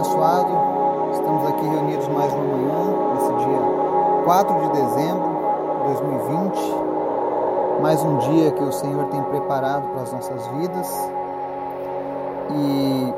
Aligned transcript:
abençoado. 0.00 0.50
Estamos 1.12 1.46
aqui 1.48 1.66
reunidos 1.66 2.08
mais 2.08 2.32
uma 2.32 2.44
manhã, 2.44 3.12
nesse 3.14 3.32
dia 3.44 3.60
4 4.24 4.60
de 4.60 4.68
dezembro 4.70 5.28
de 5.78 5.86
2020. 5.88 7.82
Mais 7.82 8.02
um 8.02 8.16
dia 8.18 8.50
que 8.52 8.62
o 8.62 8.72
Senhor 8.72 9.04
tem 9.06 9.22
preparado 9.24 9.86
para 9.92 10.02
as 10.02 10.12
nossas 10.12 10.46
vidas. 10.48 11.12
E 12.50 13.14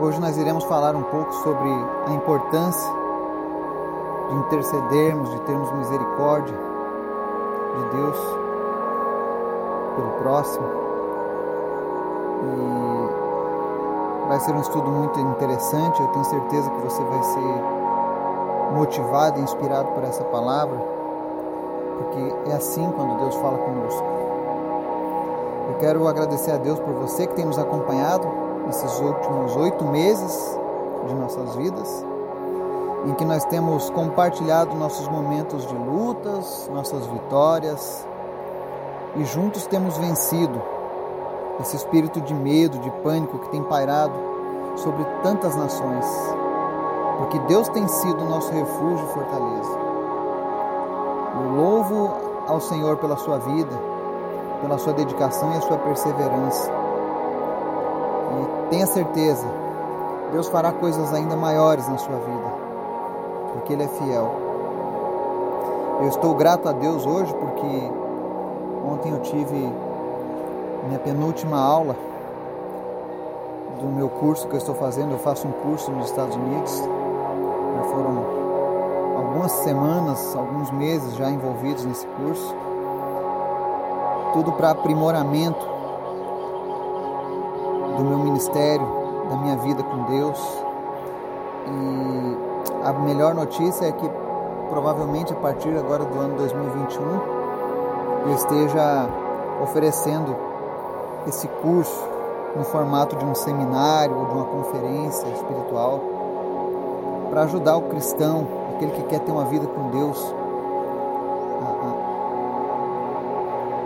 hoje 0.00 0.18
nós 0.18 0.38
iremos 0.38 0.64
falar 0.64 0.96
um 0.96 1.02
pouco 1.02 1.32
sobre 1.34 1.68
a 2.06 2.10
importância 2.14 2.90
de 4.30 4.34
intercedermos, 4.34 5.30
de 5.30 5.40
termos 5.42 5.70
misericórdia 5.72 6.56
de 7.76 7.96
Deus 7.96 8.16
pelo 9.96 10.10
próximo. 10.22 10.66
E 12.42 12.95
Vai 14.36 14.44
ser 14.44 14.54
um 14.54 14.60
estudo 14.60 14.90
muito 14.90 15.18
interessante. 15.18 15.98
Eu 15.98 16.08
tenho 16.08 16.24
certeza 16.26 16.68
que 16.68 16.82
você 16.82 17.02
vai 17.04 17.22
ser 17.22 18.74
motivado 18.74 19.40
e 19.40 19.42
inspirado 19.42 19.88
por 19.92 20.04
essa 20.04 20.22
palavra, 20.24 20.76
porque 21.96 22.50
é 22.50 22.54
assim 22.54 22.86
quando 22.92 23.16
Deus 23.16 23.34
fala 23.36 23.56
conosco. 23.56 24.04
Eu 25.70 25.78
quero 25.78 26.06
agradecer 26.06 26.50
a 26.50 26.58
Deus 26.58 26.78
por 26.78 26.92
você 26.96 27.26
que 27.26 27.34
tem 27.34 27.46
nos 27.46 27.58
acompanhado 27.58 28.28
nesses 28.66 29.00
últimos 29.00 29.56
oito 29.56 29.86
meses 29.86 30.60
de 31.06 31.14
nossas 31.14 31.56
vidas, 31.56 32.04
em 33.06 33.14
que 33.14 33.24
nós 33.24 33.42
temos 33.46 33.88
compartilhado 33.88 34.76
nossos 34.76 35.08
momentos 35.08 35.66
de 35.66 35.74
lutas, 35.74 36.70
nossas 36.70 37.06
vitórias, 37.06 38.06
e 39.14 39.24
juntos 39.24 39.66
temos 39.66 39.96
vencido 39.96 40.60
esse 41.60 41.76
espírito 41.76 42.20
de 42.20 42.34
medo, 42.34 42.78
de 42.78 42.90
pânico 43.02 43.38
que 43.38 43.48
tem 43.48 43.62
pairado 43.62 44.14
sobre 44.76 45.04
tantas 45.22 45.56
nações, 45.56 46.06
porque 47.18 47.38
Deus 47.40 47.68
tem 47.68 47.86
sido 47.88 48.24
nosso 48.24 48.52
refúgio 48.52 49.06
e 49.06 49.12
fortaleza. 49.12 49.78
Eu 51.34 51.56
louvo 51.56 52.10
ao 52.46 52.60
Senhor 52.60 52.96
pela 52.98 53.16
sua 53.16 53.38
vida, 53.38 53.78
pela 54.60 54.78
sua 54.78 54.92
dedicação 54.92 55.52
e 55.54 55.56
a 55.56 55.60
sua 55.62 55.78
perseverança. 55.78 56.70
E 58.32 58.70
tenha 58.70 58.86
certeza, 58.86 59.46
Deus 60.32 60.48
fará 60.48 60.72
coisas 60.72 61.12
ainda 61.14 61.36
maiores 61.36 61.88
na 61.88 61.98
sua 61.98 62.16
vida, 62.16 62.52
porque 63.52 63.72
Ele 63.72 63.84
é 63.84 63.88
fiel. 63.88 64.30
Eu 66.02 66.08
estou 66.08 66.34
grato 66.34 66.68
a 66.68 66.72
Deus 66.72 67.06
hoje 67.06 67.34
porque 67.34 67.90
ontem 68.84 69.12
eu 69.12 69.20
tive 69.20 69.72
minha 70.86 70.98
penúltima 70.98 71.58
aula 71.58 71.96
do 73.80 73.86
meu 73.88 74.08
curso 74.08 74.46
que 74.48 74.54
eu 74.54 74.58
estou 74.58 74.74
fazendo. 74.74 75.12
Eu 75.12 75.18
faço 75.18 75.46
um 75.46 75.52
curso 75.52 75.90
nos 75.90 76.06
Estados 76.06 76.34
Unidos. 76.36 76.78
Já 76.78 77.82
foram 77.84 78.24
algumas 79.16 79.52
semanas, 79.52 80.36
alguns 80.36 80.70
meses 80.70 81.14
já 81.14 81.30
envolvidos 81.30 81.84
nesse 81.84 82.06
curso. 82.06 82.54
Tudo 84.32 84.52
para 84.52 84.70
aprimoramento 84.70 85.66
do 87.96 88.04
meu 88.04 88.18
ministério, 88.18 88.86
da 89.28 89.36
minha 89.36 89.56
vida 89.56 89.82
com 89.82 90.04
Deus. 90.04 90.62
E 91.68 92.36
a 92.84 92.92
melhor 92.92 93.34
notícia 93.34 93.86
é 93.86 93.92
que 93.92 94.08
provavelmente 94.68 95.32
a 95.32 95.36
partir 95.36 95.76
agora 95.76 96.04
do 96.04 96.18
ano 96.18 96.36
2021 96.36 97.36
eu 98.26 98.34
esteja 98.34 99.08
oferecendo 99.62 100.45
esse 101.26 101.48
curso 101.48 102.04
no 102.56 102.64
formato 102.64 103.16
de 103.16 103.24
um 103.24 103.34
seminário 103.34 104.16
ou 104.16 104.26
de 104.26 104.32
uma 104.32 104.44
conferência 104.44 105.26
espiritual 105.28 106.00
para 107.30 107.42
ajudar 107.42 107.76
o 107.76 107.82
cristão, 107.82 108.46
aquele 108.74 108.92
que 108.92 109.02
quer 109.04 109.20
ter 109.20 109.32
uma 109.32 109.44
vida 109.44 109.66
com 109.66 109.90
Deus, 109.90 110.34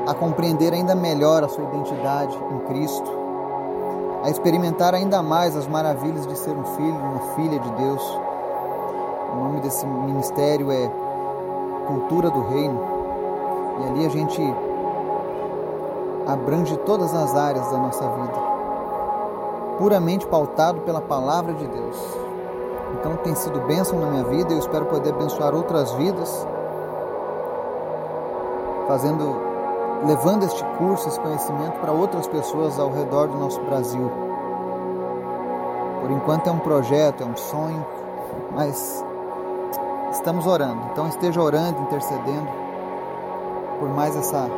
a, 0.06 0.08
a, 0.08 0.10
a 0.12 0.14
compreender 0.14 0.72
ainda 0.72 0.94
melhor 0.94 1.42
a 1.42 1.48
sua 1.48 1.64
identidade 1.64 2.38
em 2.52 2.58
Cristo, 2.66 3.10
a 4.22 4.30
experimentar 4.30 4.94
ainda 4.94 5.22
mais 5.22 5.56
as 5.56 5.66
maravilhas 5.66 6.26
de 6.26 6.36
ser 6.36 6.56
um 6.56 6.64
filho, 6.64 6.94
uma 6.94 7.20
filha 7.34 7.58
de 7.58 7.70
Deus. 7.72 8.20
O 9.32 9.36
nome 9.36 9.60
desse 9.60 9.86
ministério 9.86 10.70
é 10.70 10.90
Cultura 11.86 12.30
do 12.30 12.42
Reino. 12.42 12.80
E 13.80 13.88
ali 13.88 14.06
a 14.06 14.08
gente 14.10 14.40
abrange 16.32 16.76
todas 16.78 17.14
as 17.14 17.34
áreas 17.34 17.70
da 17.70 17.78
nossa 17.78 18.08
vida, 18.08 18.38
puramente 19.78 20.26
pautado 20.26 20.80
pela 20.82 21.00
palavra 21.00 21.52
de 21.54 21.66
Deus. 21.66 21.96
Então 22.94 23.16
tem 23.16 23.34
sido 23.34 23.60
bênção 23.60 23.98
na 23.98 24.06
minha 24.06 24.24
vida 24.24 24.50
e 24.50 24.54
eu 24.54 24.58
espero 24.58 24.86
poder 24.86 25.12
abençoar 25.12 25.54
outras 25.54 25.92
vidas, 25.92 26.46
fazendo, 28.86 29.36
levando 30.06 30.44
este 30.44 30.64
curso, 30.78 31.08
esse 31.08 31.20
conhecimento 31.20 31.78
para 31.80 31.92
outras 31.92 32.26
pessoas 32.26 32.78
ao 32.78 32.91
redor 32.91 33.28
do 33.28 33.38
nosso 33.38 33.60
Brasil. 33.62 34.10
Por 36.00 36.10
enquanto 36.10 36.48
é 36.48 36.52
um 36.52 36.58
projeto, 36.58 37.22
é 37.22 37.26
um 37.26 37.36
sonho, 37.36 37.84
mas 38.52 39.04
estamos 40.10 40.47
orando. 40.47 40.80
Então 40.92 41.06
esteja 41.08 41.41
orando, 41.41 41.80
intercedendo 41.82 42.48
por 43.78 43.88
mais 43.88 44.16
essa 44.16 44.48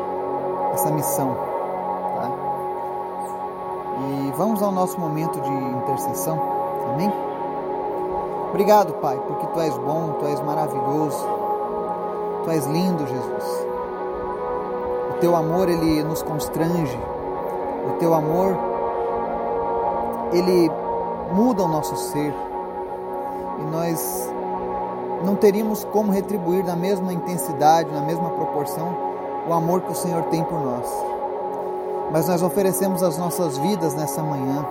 essa 0.72 0.90
missão. 0.90 1.51
Vamos 4.42 4.60
ao 4.60 4.72
nosso 4.72 4.98
momento 4.98 5.40
de 5.40 5.48
intercessão. 5.48 6.36
Amém? 6.92 7.12
Obrigado, 8.50 8.92
Pai, 8.94 9.16
porque 9.28 9.46
tu 9.46 9.60
és 9.60 9.78
bom, 9.78 10.16
tu 10.18 10.26
és 10.26 10.40
maravilhoso. 10.40 11.24
Tu 12.42 12.50
és 12.50 12.66
lindo, 12.66 13.06
Jesus. 13.06 13.66
O 15.10 15.20
teu 15.20 15.36
amor 15.36 15.68
ele 15.68 16.02
nos 16.02 16.24
constrange. 16.24 16.98
O 17.86 17.98
teu 18.00 18.12
amor 18.12 18.58
ele 20.32 20.68
muda 21.30 21.62
o 21.62 21.68
nosso 21.68 21.94
ser. 21.94 22.34
E 23.60 23.62
nós 23.70 24.28
não 25.24 25.36
teríamos 25.36 25.84
como 25.84 26.10
retribuir 26.10 26.64
na 26.64 26.74
mesma 26.74 27.12
intensidade, 27.12 27.92
na 27.92 28.00
mesma 28.00 28.28
proporção, 28.30 28.92
o 29.48 29.52
amor 29.52 29.82
que 29.82 29.92
o 29.92 29.94
Senhor 29.94 30.24
tem 30.24 30.42
por 30.42 30.58
nós 30.58 31.11
mas 32.12 32.28
nós 32.28 32.42
oferecemos 32.42 33.02
as 33.02 33.16
nossas 33.16 33.56
vidas 33.56 33.94
nessa 33.94 34.22
manhã. 34.22 34.66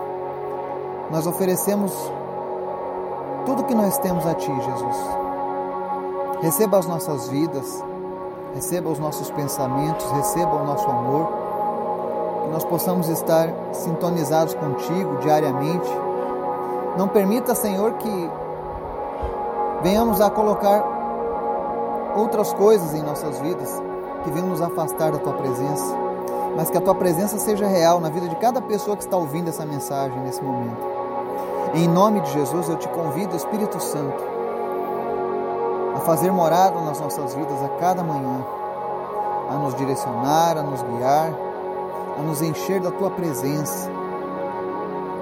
Nós 1.09 1.25
oferecemos 1.25 1.91
tudo 3.47 3.63
que 3.63 3.74
nós 3.74 3.97
temos 3.97 4.28
a 4.28 4.35
Ti, 4.35 4.53
Jesus. 4.53 4.97
Receba 6.40 6.78
as 6.78 6.85
nossas 6.85 7.30
vidas, 7.30 7.84
receba 8.53 8.90
os 8.90 9.00
nossos 9.00 9.31
pensamentos, 9.31 10.06
receba 10.12 10.56
o 10.56 10.66
nosso 10.66 10.88
amor, 10.88 11.28
que 12.44 12.51
nós 12.51 12.63
possamos 12.63 13.09
estar 13.09 13.50
sintonizados 13.72 14.53
contigo 14.53 15.18
diariamente. 15.18 15.90
Não 16.96 17.07
permita, 17.07 17.56
Senhor, 17.56 17.94
que 17.94 18.30
venhamos 19.81 20.22
a 20.22 20.30
colocar 20.30 20.84
outras 22.16 22.53
coisas 22.53 22.94
em 22.94 23.01
nossas 23.01 23.40
vidas 23.40 23.81
que 24.24 24.30
venham 24.30 24.50
nos 24.50 24.62
afastar 24.62 25.12
da 25.12 25.18
Tua 25.18 25.34
presença 25.34 26.10
mas 26.56 26.69
que 26.69 26.78
a 26.78 26.81
tua 26.81 26.95
presença 26.95 27.38
seja 27.38 27.67
real 27.67 28.00
na 28.00 28.09
vida 28.09 28.28
de 28.28 28.35
cada 28.35 28.62
pessoa 28.62 28.97
que 28.97 29.03
está 29.03 29.17
ouvindo 29.17 29.50
essa 29.50 29.66
mensagem 29.66 30.19
nesse 30.19 30.44
momento. 30.44 30.91
em 31.73 31.88
nome 31.88 32.19
de 32.22 32.31
Jesus, 32.31 32.67
eu 32.67 32.75
te 32.75 32.88
convido, 32.89 33.35
Espírito 33.35 33.79
Santo, 33.79 34.22
a 35.95 36.00
fazer 36.01 36.31
morada 36.31 36.79
nas 36.81 37.00
nossas 37.00 37.34
vidas 37.34 37.63
a 37.63 37.69
cada 37.79 38.03
manhã, 38.03 38.45
a 39.50 39.56
nos 39.56 39.75
direcionar, 39.75 40.57
a 40.57 40.63
nos 40.63 40.81
guiar, 40.81 41.31
a 42.19 42.22
nos 42.22 42.41
encher 42.41 42.81
da 42.81 42.91
tua 42.91 43.09
presença 43.09 43.89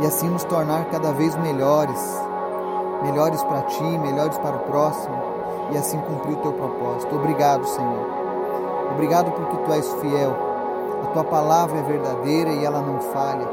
e 0.01 0.05
assim 0.05 0.27
nos 0.29 0.43
tornar 0.45 0.85
cada 0.85 1.11
vez 1.11 1.35
melhores, 1.35 1.99
melhores 3.03 3.43
para 3.43 3.61
ti, 3.63 3.83
melhores 3.83 4.37
para 4.39 4.55
o 4.55 4.59
próximo 4.59 5.15
e 5.71 5.77
assim 5.77 5.99
cumprir 5.99 6.33
o 6.33 6.41
teu 6.41 6.53
propósito. 6.53 7.15
Obrigado, 7.15 7.65
Senhor. 7.67 8.07
Obrigado 8.93 9.31
porque 9.31 9.57
tu 9.57 9.73
és 9.73 9.93
fiel 9.95 10.48
a 11.03 11.07
tua 11.07 11.23
palavra 11.23 11.79
é 11.79 11.81
verdadeira 11.81 12.49
e 12.51 12.65
ela 12.65 12.81
não 12.81 12.99
falha. 12.99 13.47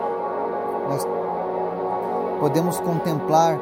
Nós 0.88 1.06
podemos 2.40 2.78
contemplar 2.80 3.58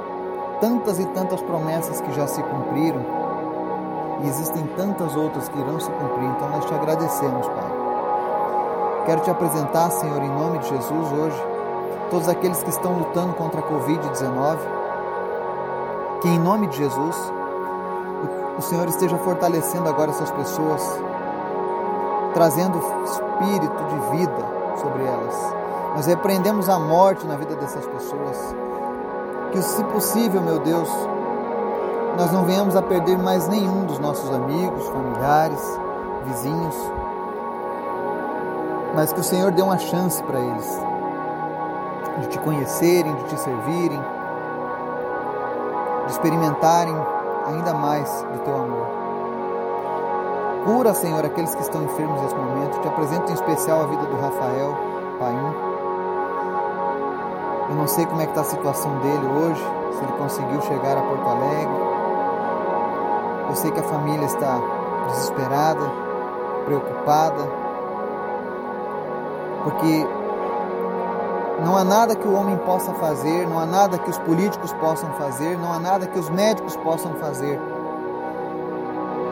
tantas 0.61 0.99
e 0.99 1.07
tantas 1.07 1.41
promessas 1.43 2.01
que 2.01 2.13
já 2.13 2.27
se 2.27 2.43
cumpriram 2.43 3.25
e 4.23 4.29
existem 4.29 4.65
tantas 4.77 5.15
outras 5.17 5.49
que 5.49 5.59
irão 5.59 5.79
se 5.79 5.91
cumprir. 5.91 6.29
Então 6.29 6.49
nós 6.49 6.65
te 6.65 6.75
agradecemos, 6.75 7.47
Pai. 7.49 7.85
Quero 9.07 9.21
te 9.21 9.31
apresentar, 9.31 9.91
Senhor, 9.91 10.23
em 10.23 10.31
nome 10.31 10.59
de 10.61 10.69
Jesus 10.69 11.13
hoje, 11.13 11.37
todos 12.11 12.29
aqueles 12.29 12.63
que 12.63 12.71
estão 12.71 12.99
lutando 12.99 13.35
contra 13.35 13.61
a 13.61 13.63
Covid-19, 13.63 14.59
que 16.23 16.29
em 16.29 16.39
nome 16.39 16.69
de 16.69 16.79
Jesus 16.79 17.17
o 18.57 18.63
Senhor 18.63 18.89
esteja 18.89 19.19
fortalecendo 19.19 19.89
agora 19.89 20.11
essas 20.11 20.31
pessoas 20.31 20.81
trazendo 22.35 22.79
espírito 23.05 23.85
de 23.85 24.19
vida 24.19 24.45
sobre 24.77 25.05
elas. 25.05 25.55
Nós 25.95 26.07
repreendemos 26.07 26.69
a 26.69 26.79
morte 26.79 27.27
na 27.27 27.37
vida 27.37 27.55
dessas 27.55 27.87
pessoas. 27.87 28.55
Que, 29.53 29.63
se 29.63 29.83
possível, 29.85 30.43
meu 30.43 30.59
Deus, 30.59 30.91
nós 32.19 32.33
não 32.33 32.45
venhamos 32.45 32.77
a 32.77 32.83
perder 32.83 33.17
mais 33.17 33.49
nenhum 33.49 33.87
dos 33.87 33.99
nossos 33.99 34.31
amigos, 34.35 34.87
familiares, 34.89 35.81
vizinhos, 36.27 36.77
mas 38.95 39.13
que 39.13 39.21
o 39.21 39.25
Senhor 39.25 39.51
dê 39.51 39.63
uma 39.63 39.79
chance 39.79 40.23
para 40.23 40.39
eles 40.41 40.81
de 42.21 42.29
te 42.29 42.39
conhecerem, 42.39 43.15
de 43.15 43.25
te 43.25 43.41
servirem, 43.41 44.01
de 46.07 46.13
experimentarem 46.13 46.97
ainda 47.47 47.75
mais 47.75 48.09
do 48.33 48.39
teu 48.41 48.57
amor. 48.57 49.04
Cura, 50.65 50.95
Senhor, 50.95 51.23
aqueles 51.23 51.55
que 51.55 51.61
estão 51.61 51.83
enfermos 51.83 52.23
nesse 52.23 52.35
momento. 52.35 52.81
Te 52.81 52.89
apresento 52.89 53.31
em 53.31 53.35
especial 53.35 53.83
a 53.83 53.87
vida 53.87 54.07
do 54.07 54.17
Rafael 54.17 54.75
Paim. 55.19 55.55
Eu 57.69 57.77
não 57.77 57.87
sei 57.87 58.07
como 58.07 58.23
é 58.23 58.25
que 58.25 58.31
está 58.31 58.41
a 58.41 58.45
situação 58.45 58.99
dele 59.01 59.27
hoje, 59.27 59.63
se 59.93 60.03
ele 60.03 60.13
conseguiu 60.13 60.63
chegar 60.63 60.97
a 60.97 61.03
Porto 61.03 61.29
Alegre. 61.29 61.95
Eu 63.51 63.57
sei 63.57 63.71
que 63.73 63.81
a 63.81 63.83
família 63.83 64.25
está 64.25 64.59
desesperada, 65.09 65.91
preocupada, 66.65 67.47
porque 69.65 70.07
não 71.63 71.77
há 71.77 71.85
nada 71.85 72.17
que 72.17 72.27
o 72.27 72.35
homem 72.35 72.57
possa 72.59 72.93
fazer, 72.95 73.47
não 73.47 73.59
há 73.59 73.67
nada 73.67 73.99
que 73.99 74.09
os 74.09 74.19
políticos 74.19 74.73
possam 74.75 75.11
fazer, 75.13 75.59
não 75.59 75.75
há 75.75 75.79
nada 75.79 76.07
que 76.07 76.19
os 76.19 76.31
médicos 76.31 76.75
possam 76.77 77.13
fazer. 77.17 77.61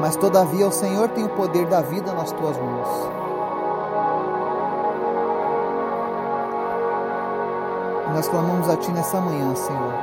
Mas 0.03 0.17
todavia 0.17 0.67
o 0.67 0.73
Senhor 0.73 1.11
tem 1.11 1.25
o 1.25 1.29
poder 1.29 1.65
da 1.67 1.81
vida 1.81 2.13
nas 2.13 2.33
tuas 2.33 2.59
mãos. 2.59 2.89
Nós 8.13 8.27
clamamos 8.27 8.69
a 8.69 8.77
Ti 8.77 8.91
nessa 8.91 9.21
manhã, 9.21 9.55
Senhor. 9.55 9.95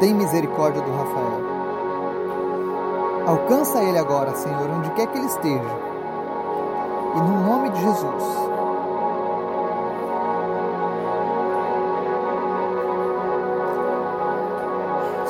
Tem 0.00 0.12
misericórdia 0.12 0.82
do 0.82 0.90
Rafael. 0.90 1.40
Alcança 3.28 3.84
ele 3.84 3.98
agora, 3.98 4.34
Senhor, 4.34 4.68
onde 4.68 4.90
quer 4.90 5.06
que 5.06 5.16
ele 5.16 5.28
esteja. 5.28 5.78
E 7.14 7.20
no 7.20 7.46
nome 7.46 7.70
de 7.70 7.80
Jesus. 7.80 8.24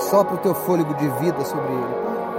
Sopra 0.08 0.36
o 0.36 0.38
teu 0.38 0.54
fôlego 0.54 0.94
de 0.94 1.06
vida 1.06 1.44
sobre 1.44 1.70
ele, 1.70 1.94
Pai. 2.02 2.29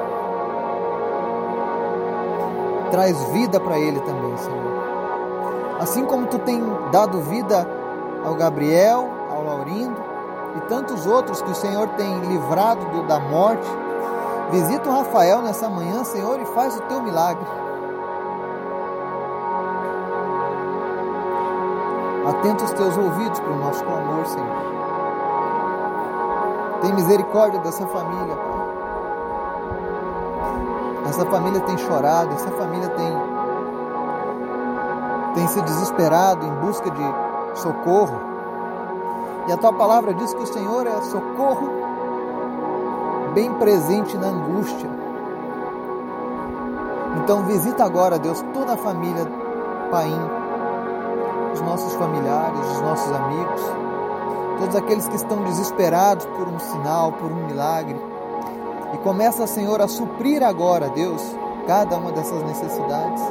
Traz 2.91 3.17
vida 3.31 3.59
para 3.59 3.79
ele 3.79 3.99
também, 4.01 4.37
Senhor. 4.37 4.71
Assim 5.79 6.05
como 6.05 6.27
tu 6.27 6.37
tem 6.39 6.61
dado 6.91 7.21
vida 7.21 7.67
ao 8.23 8.35
Gabriel, 8.35 9.09
ao 9.31 9.43
Laurindo 9.43 9.99
e 10.55 10.59
tantos 10.61 11.05
outros 11.05 11.41
que 11.41 11.49
o 11.49 11.55
Senhor 11.55 11.87
tem 11.89 12.19
livrado 12.19 12.85
do, 12.87 13.07
da 13.07 13.19
morte, 13.19 13.67
visita 14.51 14.89
o 14.89 14.93
Rafael 14.93 15.41
nessa 15.41 15.69
manhã, 15.69 16.03
Senhor, 16.03 16.39
e 16.39 16.45
faz 16.47 16.77
o 16.77 16.81
teu 16.81 17.01
milagre. 17.01 17.45
Atenta 22.27 22.63
os 22.63 22.71
teus 22.73 22.97
ouvidos 22.97 23.39
para 23.39 23.51
o 23.51 23.57
nosso 23.57 23.83
clamor, 23.83 24.25
Senhor. 24.27 24.71
Tem 26.81 26.93
misericórdia 26.93 27.59
dessa 27.61 27.87
família, 27.87 28.35
Pai. 28.35 28.50
Essa 31.07 31.25
família 31.25 31.59
tem 31.61 31.77
chorado, 31.77 32.33
essa 32.33 32.49
família 32.51 32.89
tem, 32.89 33.13
tem 35.35 35.47
se 35.47 35.61
desesperado 35.61 36.45
em 36.45 36.51
busca 36.55 36.89
de 36.89 37.59
socorro. 37.59 38.19
E 39.47 39.51
a 39.51 39.57
tua 39.57 39.73
palavra 39.73 40.13
diz 40.13 40.33
que 40.33 40.43
o 40.43 40.47
Senhor 40.47 40.85
é 40.85 41.01
socorro 41.01 41.69
bem 43.33 43.51
presente 43.55 44.17
na 44.17 44.27
angústia. 44.27 44.89
Então 47.23 47.43
visita 47.43 47.83
agora, 47.83 48.19
Deus, 48.19 48.43
toda 48.53 48.73
a 48.73 48.77
família 48.77 49.25
Paim, 49.89 50.19
os 51.53 51.61
nossos 51.61 51.93
familiares, 51.95 52.59
os 52.59 52.81
nossos 52.81 53.11
amigos 53.11 53.91
todos 54.61 54.75
aqueles 54.75 55.07
que 55.07 55.15
estão 55.15 55.43
desesperados 55.43 56.25
por 56.25 56.47
um 56.47 56.59
sinal, 56.59 57.11
por 57.13 57.31
um 57.31 57.47
milagre. 57.47 57.99
Começa, 59.03 59.47
Senhor, 59.47 59.81
a 59.81 59.87
suprir 59.87 60.43
agora, 60.43 60.89
Deus, 60.89 61.21
cada 61.67 61.97
uma 61.97 62.11
dessas 62.11 62.43
necessidades. 62.43 63.21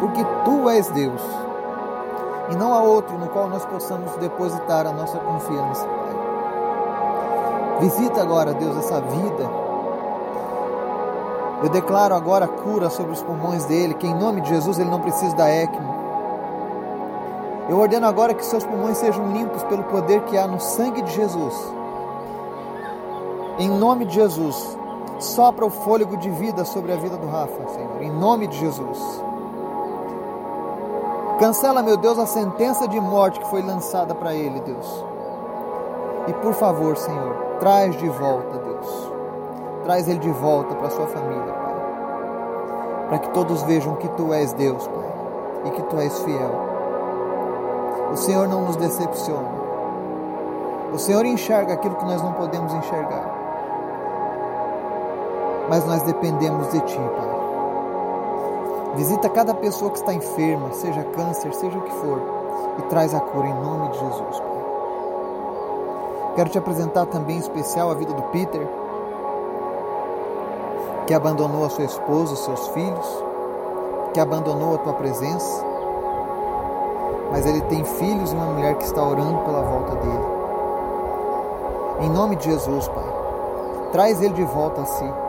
Porque 0.00 0.24
Tu 0.44 0.70
és 0.70 0.88
Deus 0.90 1.22
e 2.50 2.56
não 2.56 2.74
há 2.74 2.82
outro 2.82 3.18
no 3.18 3.28
qual 3.28 3.48
nós 3.48 3.64
possamos 3.64 4.12
depositar 4.16 4.86
a 4.86 4.92
nossa 4.92 5.18
confiança, 5.18 5.86
Pai. 5.86 6.14
Visita 7.80 8.20
agora, 8.20 8.52
Deus, 8.52 8.76
essa 8.76 9.00
vida. 9.00 9.50
Eu 11.62 11.68
declaro 11.70 12.14
agora 12.14 12.46
cura 12.46 12.90
sobre 12.90 13.12
os 13.12 13.22
pulmões 13.22 13.64
dele, 13.64 13.94
que 13.94 14.06
em 14.06 14.14
nome 14.14 14.42
de 14.42 14.50
Jesus 14.50 14.78
ele 14.78 14.90
não 14.90 15.00
precisa 15.00 15.34
da 15.34 15.48
ECMO 15.48 16.04
eu 17.66 17.78
ordeno 17.78 18.06
agora 18.06 18.34
que 18.34 18.44
seus 18.44 18.64
pulmões 18.64 18.98
sejam 18.98 19.32
limpos 19.32 19.62
pelo 19.64 19.84
poder 19.84 20.20
que 20.24 20.36
há 20.36 20.46
no 20.46 20.60
sangue 20.60 21.00
de 21.00 21.12
Jesus. 21.12 21.54
Em 23.56 23.68
nome 23.68 24.04
de 24.04 24.14
Jesus, 24.14 24.76
sopra 25.20 25.64
o 25.64 25.70
fôlego 25.70 26.16
de 26.16 26.28
vida 26.28 26.64
sobre 26.64 26.92
a 26.92 26.96
vida 26.96 27.16
do 27.16 27.28
Rafa, 27.28 27.68
Senhor. 27.68 28.02
Em 28.02 28.10
nome 28.10 28.48
de 28.48 28.58
Jesus. 28.58 29.22
Cancela, 31.38 31.80
meu 31.80 31.96
Deus, 31.96 32.18
a 32.18 32.26
sentença 32.26 32.88
de 32.88 32.98
morte 33.00 33.38
que 33.38 33.48
foi 33.48 33.62
lançada 33.62 34.12
para 34.12 34.34
ele, 34.34 34.58
Deus. 34.60 35.04
E 36.26 36.32
por 36.32 36.52
favor, 36.54 36.96
Senhor, 36.96 37.36
traz 37.60 37.96
de 37.96 38.08
volta, 38.08 38.58
Deus. 38.58 39.12
Traz 39.84 40.08
ele 40.08 40.18
de 40.18 40.30
volta 40.30 40.74
para 40.74 40.90
sua 40.90 41.06
família, 41.06 41.52
Pai. 41.52 41.74
Para 43.08 43.18
que 43.18 43.30
todos 43.30 43.62
vejam 43.62 43.94
que 43.96 44.08
tu 44.08 44.32
és 44.32 44.52
Deus, 44.54 44.84
Pai, 44.88 45.12
e 45.66 45.70
que 45.70 45.82
tu 45.82 45.96
és 45.98 46.18
fiel. 46.20 46.50
O 48.12 48.16
Senhor 48.16 48.48
não 48.48 48.62
nos 48.62 48.76
decepciona. 48.76 49.62
O 50.92 50.98
Senhor 50.98 51.24
enxerga 51.24 51.74
aquilo 51.74 51.96
que 51.96 52.04
nós 52.04 52.22
não 52.22 52.32
podemos 52.32 52.72
enxergar. 52.74 53.33
Mas 55.68 55.84
nós 55.84 56.02
dependemos 56.02 56.70
de 56.70 56.80
Ti, 56.80 56.96
Pai. 56.96 57.34
Visita 58.96 59.28
cada 59.28 59.54
pessoa 59.54 59.90
que 59.90 59.98
está 59.98 60.14
enferma, 60.14 60.72
seja 60.72 61.02
câncer, 61.04 61.52
seja 61.54 61.76
o 61.76 61.82
que 61.82 61.90
for, 61.90 62.22
e 62.78 62.82
traz 62.82 63.14
a 63.14 63.20
cura 63.20 63.48
em 63.48 63.54
nome 63.54 63.88
de 63.88 63.98
Jesus, 63.98 64.40
Pai. 64.40 64.64
Quero 66.36 66.50
te 66.50 66.58
apresentar 66.58 67.06
também 67.06 67.36
em 67.36 67.40
especial 67.40 67.90
a 67.90 67.94
vida 67.94 68.12
do 68.12 68.22
Peter, 68.24 68.68
que 71.06 71.14
abandonou 71.14 71.64
a 71.64 71.70
sua 71.70 71.84
esposa, 71.84 72.34
os 72.34 72.44
seus 72.44 72.68
filhos, 72.68 73.24
que 74.12 74.20
abandonou 74.20 74.74
a 74.74 74.78
tua 74.78 74.94
presença 74.94 75.74
mas 77.34 77.46
ele 77.46 77.60
tem 77.62 77.82
filhos 77.84 78.32
e 78.32 78.36
uma 78.36 78.46
mulher 78.46 78.76
que 78.76 78.84
está 78.84 79.02
orando 79.02 79.38
pela 79.40 79.60
volta 79.60 79.96
dele. 79.96 80.24
Em 82.02 82.08
nome 82.08 82.36
de 82.36 82.44
Jesus, 82.44 82.86
Pai, 82.86 83.12
traz 83.90 84.22
ele 84.22 84.34
de 84.34 84.44
volta 84.44 84.82
a 84.82 84.86
si. 84.86 85.23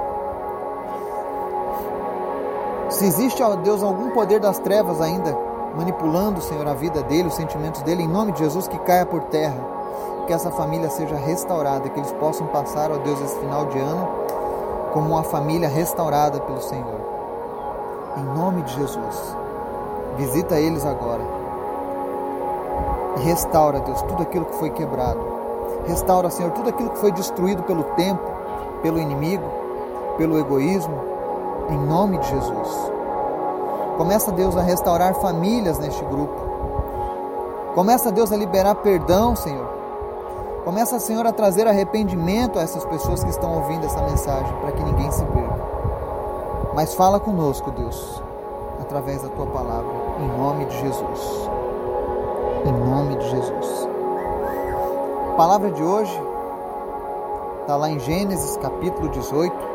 Se 2.95 3.05
existe, 3.05 3.43
ó 3.43 3.57
Deus, 3.57 3.83
algum 3.83 4.11
poder 4.11 4.39
das 4.39 4.57
trevas 4.57 5.01
ainda 5.01 5.37
manipulando, 5.75 6.41
Senhor, 6.41 6.65
a 6.65 6.73
vida 6.73 7.03
dele, 7.03 7.27
os 7.27 7.35
sentimentos 7.35 7.81
dele, 7.81 8.03
em 8.03 8.07
nome 8.07 8.31
de 8.31 8.39
Jesus, 8.39 8.69
que 8.69 8.79
caia 8.79 9.05
por 9.05 9.23
terra, 9.23 9.57
que 10.25 10.31
essa 10.31 10.49
família 10.49 10.89
seja 10.89 11.17
restaurada, 11.17 11.89
que 11.89 11.99
eles 11.99 12.13
possam 12.13 12.47
passar, 12.47 12.89
ó 12.93 12.97
Deus, 12.99 13.19
esse 13.19 13.37
final 13.37 13.65
de 13.65 13.77
ano 13.79 14.07
como 14.93 15.09
uma 15.09 15.23
família 15.23 15.67
restaurada 15.67 16.39
pelo 16.39 16.61
Senhor. 16.61 17.01
Em 18.15 18.23
nome 18.23 18.61
de 18.61 18.73
Jesus, 18.75 19.37
visita 20.15 20.57
eles 20.57 20.85
agora 20.85 21.23
e 23.17 23.23
restaura, 23.23 23.81
Deus, 23.81 24.01
tudo 24.03 24.23
aquilo 24.23 24.45
que 24.45 24.55
foi 24.55 24.69
quebrado. 24.69 25.19
Restaura, 25.85 26.29
Senhor, 26.29 26.53
tudo 26.53 26.69
aquilo 26.69 26.91
que 26.91 26.99
foi 26.99 27.11
destruído 27.11 27.61
pelo 27.63 27.83
tempo, 27.97 28.23
pelo 28.81 28.97
inimigo, 28.99 29.43
pelo 30.17 30.39
egoísmo, 30.39 31.14
em 31.69 31.77
nome 31.77 32.17
de 32.17 32.29
Jesus. 32.29 32.91
Começa, 33.97 34.31
Deus, 34.31 34.55
a 34.57 34.61
restaurar 34.61 35.13
famílias 35.15 35.79
neste 35.79 36.03
grupo. 36.05 36.35
Começa, 37.73 38.11
Deus, 38.11 38.31
a 38.31 38.37
liberar 38.37 38.75
perdão, 38.75 39.35
Senhor. 39.35 39.67
Começa, 40.63 40.99
Senhor, 40.99 41.25
a 41.27 41.31
trazer 41.31 41.67
arrependimento 41.67 42.57
a 42.57 42.61
essas 42.61 42.83
pessoas 42.85 43.23
que 43.23 43.29
estão 43.29 43.53
ouvindo 43.55 43.85
essa 43.85 44.01
mensagem, 44.01 44.55
para 44.61 44.71
que 44.71 44.83
ninguém 44.83 45.11
se 45.11 45.23
perca. 45.25 45.65
Mas 46.73 46.93
fala 46.93 47.19
conosco, 47.19 47.71
Deus, 47.71 48.21
através 48.81 49.21
da 49.21 49.29
tua 49.29 49.45
palavra, 49.45 49.91
em 50.19 50.37
nome 50.37 50.65
de 50.65 50.79
Jesus 50.79 51.55
em 52.65 52.71
nome 52.71 53.15
de 53.15 53.29
Jesus. 53.29 53.87
A 55.29 55.35
palavra 55.35 55.69
de 55.69 55.83
hoje 55.83 56.19
está 57.61 57.75
lá 57.75 57.89
em 57.89 57.99
Gênesis 57.99 58.57
capítulo 58.57 59.07
18, 59.09 59.74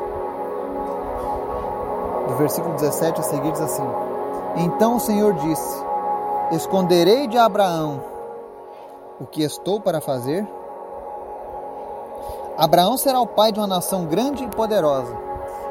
do 2.30 2.36
versículo 2.36 2.74
17 2.74 3.20
a 3.20 3.22
seguir, 3.24 3.50
diz 3.50 3.60
assim: 3.60 3.82
Então 4.56 4.96
o 4.96 5.00
Senhor 5.00 5.34
disse: 5.34 5.84
Esconderei 6.52 7.26
de 7.26 7.36
Abraão 7.36 8.00
o 9.20 9.26
que 9.26 9.42
estou 9.42 9.80
para 9.80 10.00
fazer? 10.00 10.46
Abraão 12.56 12.96
será 12.96 13.20
o 13.20 13.26
pai 13.26 13.50
de 13.50 13.58
uma 13.58 13.66
nação 13.66 14.06
grande 14.06 14.44
e 14.44 14.48
poderosa, 14.48 15.12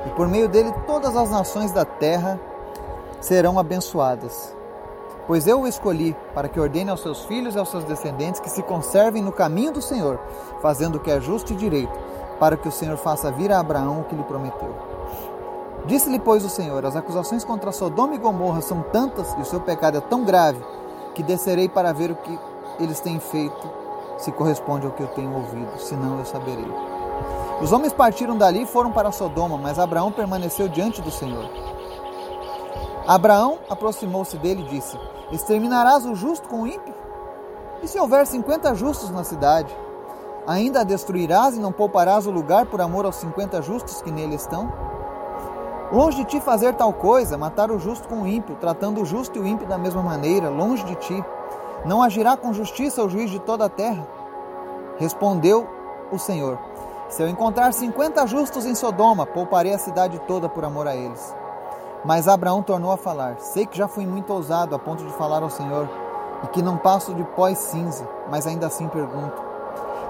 e 0.06 0.10
por 0.10 0.28
meio 0.28 0.50
dele 0.50 0.74
todas 0.86 1.16
as 1.16 1.30
nações 1.30 1.72
da 1.72 1.86
terra 1.86 2.40
serão 3.22 3.58
abençoadas. 3.58 4.54
Pois 5.28 5.48
eu 5.48 5.62
o 5.62 5.68
escolhi 5.68 6.16
para 6.34 6.50
que 6.50 6.60
ordene 6.60 6.90
aos 6.90 7.02
seus 7.02 7.24
filhos 7.26 7.56
e 7.56 7.60
aos 7.60 7.70
seus 7.70 7.84
descendentes 7.84 8.42
que 8.42 8.50
se 8.50 8.64
conservem 8.64 9.22
no 9.22 9.32
caminho 9.32 9.72
do 9.72 9.82
Senhor, 9.82 10.20
fazendo 10.62 10.96
o 10.96 11.00
que 11.00 11.12
é 11.12 11.22
justo 11.22 11.54
e 11.54 11.56
direito, 11.56 11.98
para 12.40 12.58
que 12.58 12.68
o 12.68 12.72
Senhor 12.72 12.98
faça 12.98 13.32
vir 13.32 13.52
a 13.52 13.60
Abraão 13.60 14.02
o 14.02 14.04
que 14.06 14.16
lhe 14.16 14.24
prometeu. 14.24 14.89
Disse-lhe, 15.86 16.20
pois, 16.20 16.44
o 16.46 16.50
Senhor: 16.50 16.86
As 16.86 16.96
acusações 16.96 17.44
contra 17.44 17.72
Sodoma 17.72 18.16
e 18.16 18.18
Gomorra 18.18 18.62
são 18.62 18.82
tantas 18.82 19.34
e 19.38 19.42
o 19.42 19.46
seu 19.46 19.60
pecado 19.60 19.98
é 19.98 20.02
tão 20.02 20.24
grave 20.24 20.64
que 21.14 21.24
descerei 21.24 21.68
para 21.68 21.94
ver 21.94 22.12
o 22.12 22.16
que 22.16 22.40
eles 22.80 23.00
têm 23.00 23.20
feito, 23.20 23.70
se 24.18 24.32
corresponde 24.32 24.86
ao 24.86 24.92
que 24.92 25.04
eu 25.04 25.08
tenho 25.08 25.34
ouvido, 25.34 25.78
senão 25.80 26.20
eu 26.20 26.26
saberei. 26.26 26.72
Os 27.62 27.74
homens 27.74 27.92
partiram 27.92 28.38
dali 28.38 28.64
e 28.64 28.66
foram 28.66 28.92
para 28.92 29.12
Sodoma, 29.12 29.58
mas 29.58 29.80
Abraão 29.80 30.12
permaneceu 30.12 30.70
diante 30.70 31.02
do 31.02 31.12
Senhor. 31.12 31.50
Abraão 33.06 33.60
aproximou-se 33.70 34.38
dele 34.38 34.62
e 34.62 34.70
disse: 34.70 34.98
Exterminarás 35.32 36.06
o 36.06 36.16
justo 36.16 36.48
com 36.48 36.62
o 36.62 36.68
ímpio? 36.68 36.94
E 37.82 37.88
se 37.88 38.00
houver 38.00 38.26
cinquenta 38.28 38.74
justos 38.76 39.10
na 39.10 39.24
cidade, 39.24 39.76
ainda 40.46 40.82
a 40.82 40.84
destruirás 40.84 41.58
e 41.58 41.60
não 41.60 41.72
pouparás 41.72 42.28
o 42.28 42.32
lugar 42.32 42.66
por 42.66 42.82
amor 42.82 43.06
aos 43.06 43.16
cinquenta 43.16 43.62
justos 43.62 44.02
que 44.02 44.12
nele 44.12 44.36
estão? 44.36 44.72
Longe 45.92 46.18
de 46.18 46.26
ti 46.26 46.40
fazer 46.40 46.76
tal 46.76 46.94
coisa, 46.94 47.36
matar 47.36 47.72
o 47.72 47.80
justo 47.80 48.08
com 48.08 48.22
o 48.22 48.28
ímpio, 48.28 48.56
tratando 48.58 49.02
o 49.02 49.06
justo 49.06 49.40
e 49.40 49.42
o 49.42 49.48
ímpio 49.48 49.66
da 49.66 49.76
mesma 49.76 50.04
maneira, 50.04 50.48
longe 50.48 50.84
de 50.84 50.94
ti. 50.94 51.26
Não 51.84 52.04
agirá 52.04 52.38
com 52.38 52.54
justiça 52.54 53.04
o 53.04 53.10
juiz 53.10 53.32
de 53.32 53.40
toda 53.40 53.66
a 53.66 53.70
terra? 53.70 54.08
Respondeu 54.98 55.68
o 56.12 56.20
Senhor: 56.20 56.60
Se 57.10 57.24
eu 57.24 57.28
encontrar 57.28 57.74
cinquenta 57.74 58.28
justos 58.28 58.68
em 58.68 58.76
Sodoma, 58.76 59.26
pouparei 59.26 59.74
a 59.74 59.80
cidade 59.80 60.20
toda 60.28 60.48
por 60.48 60.64
amor 60.64 60.88
a 60.88 60.96
eles. 60.96 61.36
Mas 62.06 62.28
Abraão 62.28 62.62
tornou 62.62 62.92
a 62.92 62.98
falar: 62.98 63.40
Sei 63.40 63.66
que 63.66 63.78
já 63.78 63.88
fui 63.88 64.06
muito 64.06 64.32
ousado 64.32 64.76
a 64.76 64.80
ponto 64.80 65.04
de 65.04 65.14
falar 65.14 65.42
ao 65.42 65.50
Senhor, 65.50 65.90
e 66.44 66.48
que 66.50 66.62
não 66.62 66.78
passo 66.78 67.16
de 67.16 67.24
pó 67.24 67.50
e 67.50 67.56
cinza, 67.56 68.08
mas 68.30 68.46
ainda 68.46 68.68
assim 68.68 68.88
pergunto: 68.88 69.42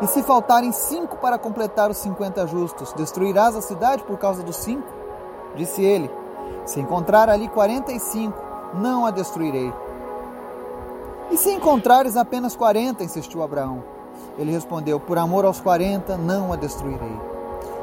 E 0.02 0.08
se 0.08 0.24
faltarem 0.24 0.74
cinco 0.74 1.16
para 1.16 1.38
completar 1.38 1.90
os 1.90 1.98
cinquenta 1.98 2.46
justos, 2.46 2.92
destruirás 2.92 3.56
a 3.56 3.62
cidade 3.62 4.04
por 4.04 4.18
causa 4.18 4.44
dos 4.44 4.58
cinco? 4.58 4.99
Disse 5.56 5.84
ele: 5.84 6.10
Se 6.66 6.80
encontrar 6.80 7.30
ali 7.30 7.48
quarenta 7.48 7.92
e 7.92 8.00
cinco, 8.00 8.38
não 8.74 9.06
a 9.06 9.12
destruirei. 9.12 9.74
E 11.32 11.38
se 11.38 11.52
encontrares 11.52 12.18
apenas 12.18 12.56
quarenta? 12.56 13.04
insistiu 13.04 13.44
Abraão. 13.44 13.84
Ele 14.38 14.52
respondeu: 14.52 15.00
Por 15.00 15.18
amor 15.18 15.46
aos 15.46 15.60
quarenta, 15.60 16.18
não 16.18 16.52
a 16.52 16.56
destruirei. 16.56 17.20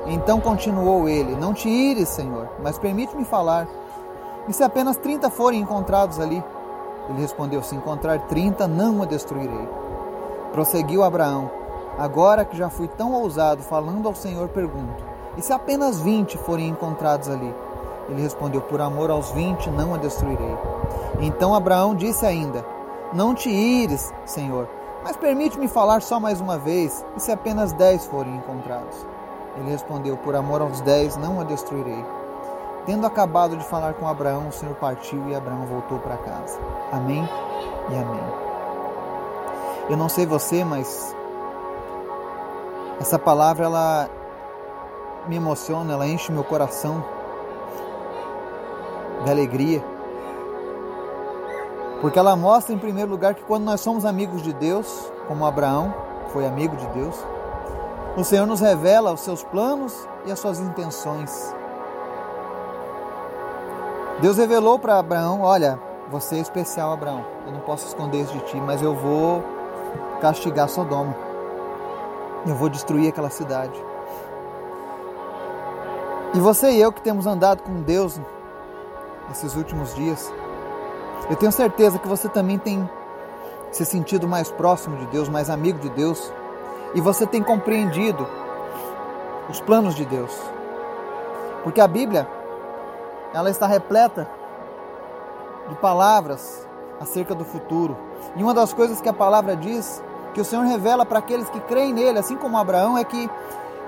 Então 0.07 0.41
continuou 0.41 1.09
ele: 1.09 1.37
Não 1.37 1.53
te 1.53 1.69
ires, 1.69 2.09
Senhor, 2.09 2.49
mas 2.63 2.79
permite-me 2.79 3.25
falar. 3.25 3.69
E 4.49 4.53
se 4.53 4.63
apenas 4.63 4.97
trinta 4.97 5.29
forem 5.29 5.61
encontrados 5.61 6.21
ali? 6.21 6.43
Ele 7.09 7.21
respondeu: 7.21 7.63
Se 7.63 7.75
encontrar 7.75 8.21
trinta, 8.27 8.67
não 8.67 9.03
a 9.03 9.07
destruirei. 9.07 9.69
Prosseguiu 10.53 11.03
Abraão: 11.03 11.51
Agora 11.99 12.45
que 12.45 12.57
já 12.57 12.69
fui 12.69 12.89
tão 12.89 13.13
ousado 13.13 13.63
falando 13.63 14.07
ao 14.07 14.15
Senhor, 14.15 14.49
pergunto: 14.49 15.05
E 15.37 15.43
se 15.43 15.52
apenas 15.52 16.00
vinte 16.00 16.38
forem 16.38 16.69
encontrados 16.69 17.28
ali? 17.28 17.55
Ele 18.09 18.23
respondeu: 18.23 18.61
Por 18.61 18.81
amor 18.81 19.11
aos 19.11 19.31
vinte, 19.31 19.69
não 19.71 19.95
a 19.95 19.99
destruirei. 19.99 20.57
Então 21.21 21.55
Abraão 21.55 21.95
disse 21.95 22.25
ainda: 22.25 22.64
Não 23.12 23.35
te 23.35 23.50
ires, 23.50 24.12
Senhor, 24.25 24.69
mas 25.02 25.16
permite-me 25.16 25.69
falar 25.69 26.02
só 26.02 26.19
mais 26.19 26.40
uma 26.40 26.59
vez, 26.59 27.05
e 27.16 27.21
se 27.21 27.31
apenas 27.31 27.73
dez 27.73 28.07
forem 28.07 28.35
encontrados? 28.37 29.07
Ele 29.57 29.71
respondeu: 29.71 30.16
Por 30.16 30.35
amor 30.35 30.62
aos 30.62 30.81
dez, 30.81 31.16
não 31.16 31.40
a 31.40 31.45
destruirei. 31.45 32.05
Tendo 32.85 33.07
acabado 33.07 33.57
de 33.57 33.64
falar 33.64 33.95
com 33.95 34.07
Abraão, 34.07 34.49
o 34.49 34.52
Senhor 34.52 34.75
partiu 34.76 35.28
e 35.28 35.35
Abraão 35.35 35.66
voltou 35.66 35.99
para 35.99 36.16
casa. 36.19 36.59
Amém 36.93 37.28
e 37.90 37.95
amém. 37.97 38.23
Eu 39.90 39.97
não 39.97 40.09
sei 40.09 40.25
você, 40.25 40.64
mas 40.64 41.14
essa 43.00 43.19
palavra 43.19 43.64
ela 43.64 44.09
me 45.28 45.37
emociona, 45.37 45.92
ela 45.92 46.06
enche 46.06 46.33
meu 46.33 46.45
coração 46.45 47.04
de 49.25 49.30
alegria. 49.30 49.85
Porque 52.00 52.18
ela 52.18 52.37
mostra, 52.37 52.75
em 52.75 52.78
primeiro 52.78 53.11
lugar, 53.11 53.35
que 53.35 53.42
quando 53.42 53.64
nós 53.64 53.80
somos 53.80 54.04
amigos 54.04 54.42
de 54.42 54.52
Deus, 54.52 55.11
como 55.26 55.47
Abraão 55.47 55.95
foi 56.33 56.47
amigo 56.47 56.76
de 56.76 56.87
Deus, 56.88 57.16
o 58.16 58.25
Senhor 58.25 58.47
nos 58.47 58.61
revela 58.61 59.12
os 59.12 59.21
seus 59.21 59.42
planos 59.42 60.06
e 60.25 60.33
as 60.33 60.38
suas 60.38 60.61
intenções. 60.61 61.54
Deus 64.21 64.37
revelou 64.37 64.78
para 64.78 64.99
Abraão: 64.99 65.42
Olha, 65.42 65.78
você 66.11 66.37
é 66.37 66.40
especial, 66.40 66.92
Abraão. 66.92 67.25
Eu 67.47 67.52
não 67.52 67.61
posso 67.61 67.87
esconder 67.87 68.23
isso 68.23 68.33
de 68.33 68.40
ti, 68.45 68.56
mas 68.56 68.80
eu 68.80 68.95
vou 68.95 69.42
castigar 70.21 70.68
Sodoma. 70.68 71.14
Eu 72.47 72.54
vou 72.54 72.68
destruir 72.68 73.09
aquela 73.09 73.30
cidade. 73.30 73.83
E 76.37 76.38
você 76.38 76.71
e 76.73 76.78
eu 76.78 76.93
que 76.93 77.00
temos 77.00 77.26
andado 77.26 77.62
com 77.62 77.81
Deus 77.81 78.21
nesses 79.26 79.57
últimos 79.57 79.95
dias, 79.95 80.31
eu 81.31 81.37
tenho 81.37 81.50
certeza 81.50 81.99
que 81.99 82.07
você 82.07 82.28
também 82.28 82.59
tem 82.59 82.87
se 83.73 83.87
sentido 83.87 84.28
mais 84.28 84.50
próximo 84.50 84.99
de 84.99 85.07
Deus, 85.07 85.31
mais 85.31 85.49
amigo 85.49 85.78
de 85.78 85.88
Deus, 85.88 86.31
e 86.95 87.00
você 87.00 87.26
tem 87.26 87.43
compreendido 87.43 88.28
os 89.49 89.62
planos 89.62 89.95
de 89.95 90.05
Deus. 90.05 90.31
Porque 91.64 91.81
a 91.81 91.88
Bíblia 91.88 92.28
ela 93.33 93.49
está 93.49 93.66
repleta 93.66 94.28
de 95.71 95.75
palavras 95.76 96.69
acerca 97.00 97.35
do 97.35 97.47
futuro. 97.47 97.97
E 98.37 98.43
uma 98.43 98.52
das 98.52 98.75
coisas 98.75 99.00
que 99.00 99.09
a 99.09 99.14
palavra 99.14 99.57
diz, 99.57 100.02
que 100.35 100.40
o 100.43 100.45
Senhor 100.45 100.66
revela 100.66 101.07
para 101.07 101.19
aqueles 101.19 101.49
que 101.49 101.61
creem 101.61 101.95
nele, 101.95 102.19
assim 102.19 102.37
como 102.37 102.59
Abraão, 102.59 102.99
é 102.99 103.05
que 103.05 103.31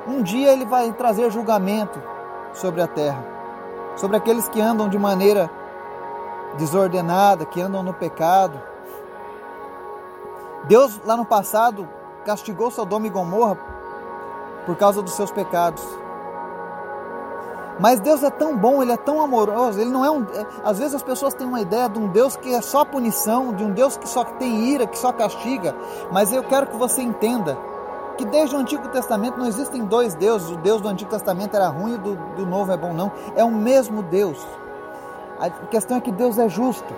um 0.07 0.23
dia 0.23 0.51
ele 0.51 0.65
vai 0.65 0.91
trazer 0.95 1.31
julgamento 1.31 2.01
sobre 2.53 2.81
a 2.81 2.87
terra, 2.87 3.25
sobre 3.97 4.17
aqueles 4.17 4.49
que 4.49 4.61
andam 4.61 4.89
de 4.89 4.99
maneira 4.99 5.51
desordenada, 6.57 7.45
que 7.45 7.61
andam 7.61 7.83
no 7.83 7.93
pecado. 7.93 8.61
Deus 10.65 11.01
lá 11.05 11.17
no 11.17 11.25
passado 11.25 11.89
castigou 12.25 12.71
Sodoma 12.71 13.07
e 13.07 13.11
Gomorra 13.11 13.57
por 14.67 14.77
causa 14.77 15.01
dos 15.03 15.15
seus 15.15 15.31
pecados. 15.31 15.83
Mas 17.81 18.01
Deus 18.01 18.23
é 18.25 18.31
tão 18.31 18.57
bom, 18.57 18.83
Ele 18.83 18.93
é 18.93 18.97
tão 18.97 19.23
amoroso, 19.23 19.81
Ele 19.81 19.91
não 19.91 20.05
é 20.05 20.11
um. 20.11 20.23
É, 20.25 20.47
às 20.65 20.79
vezes 20.79 20.97
as 20.97 21.03
pessoas 21.03 21.33
têm 21.33 21.47
uma 21.47 21.61
ideia 21.61 21.89
de 21.89 21.99
um 21.99 22.09
Deus 22.09 22.37
que 22.37 22.53
é 22.53 22.61
só 22.61 22.85
punição, 22.85 23.53
de 23.53 23.63
um 23.63 23.71
Deus 23.71 23.97
que 23.97 24.09
só 24.09 24.25
tem 24.25 24.69
ira, 24.71 24.87
que 24.87 24.99
só 24.99 25.13
castiga. 25.13 25.77
Mas 26.11 26.33
eu 26.33 26.43
quero 26.43 26.67
que 26.67 26.77
você 26.77 27.03
entenda 27.03 27.57
que 28.19 28.25
desde 28.25 28.57
o 28.57 28.59
Antigo 28.59 28.89
Testamento 28.89 29.39
não 29.39 29.47
existem 29.47 29.85
dois 29.85 30.13
deuses. 30.15 30.51
O 30.51 30.57
Deus 30.57 30.83
do 30.83 30.89
Antigo 30.89 31.09
Testamento 31.09 31.55
era 31.55 31.69
ruim 31.69 31.95
e 31.95 31.99
do, 31.99 32.17
do 32.35 32.45
Novo 32.45 32.73
é 32.73 32.77
bom, 32.77 32.93
não. 32.93 33.13
É 33.37 33.45
o 33.45 33.51
mesmo 33.51 34.03
Deus. 34.03 34.45
A 35.39 35.49
questão 35.49 35.97
é 35.97 36.01
que 36.01 36.11
Deus 36.11 36.37
é 36.37 36.49
justo. 36.49 36.93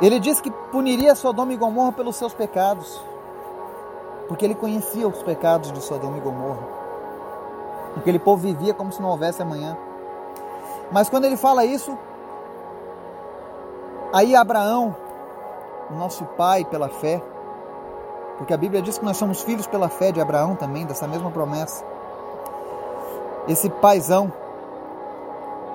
Ele 0.00 0.18
disse 0.18 0.42
que 0.42 0.50
puniria 0.50 1.14
Sodoma 1.14 1.52
e 1.52 1.56
Gomorra 1.58 1.92
pelos 1.92 2.16
seus 2.16 2.32
pecados, 2.32 2.98
porque 4.26 4.46
ele 4.46 4.54
conhecia 4.54 5.06
os 5.06 5.22
pecados 5.22 5.70
de 5.70 5.82
Sodoma 5.82 6.16
e 6.16 6.20
Gomorra. 6.20 6.66
Aquele 7.98 8.18
povo 8.18 8.42
vivia 8.42 8.72
como 8.72 8.90
se 8.90 9.02
não 9.02 9.10
houvesse 9.10 9.42
amanhã. 9.42 9.76
Mas 10.90 11.10
quando 11.10 11.26
ele 11.26 11.36
fala 11.36 11.66
isso, 11.66 11.98
aí 14.14 14.34
Abraão, 14.34 14.96
nosso 15.90 16.24
pai 16.24 16.64
pela 16.64 16.88
fé, 16.88 17.22
porque 18.40 18.54
a 18.54 18.56
Bíblia 18.56 18.80
diz 18.80 18.96
que 18.96 19.04
nós 19.04 19.18
somos 19.18 19.42
filhos 19.42 19.66
pela 19.66 19.90
fé 19.90 20.10
de 20.10 20.18
Abraão 20.18 20.56
também, 20.56 20.86
dessa 20.86 21.06
mesma 21.06 21.30
promessa. 21.30 21.84
Esse 23.46 23.68
paizão 23.68 24.32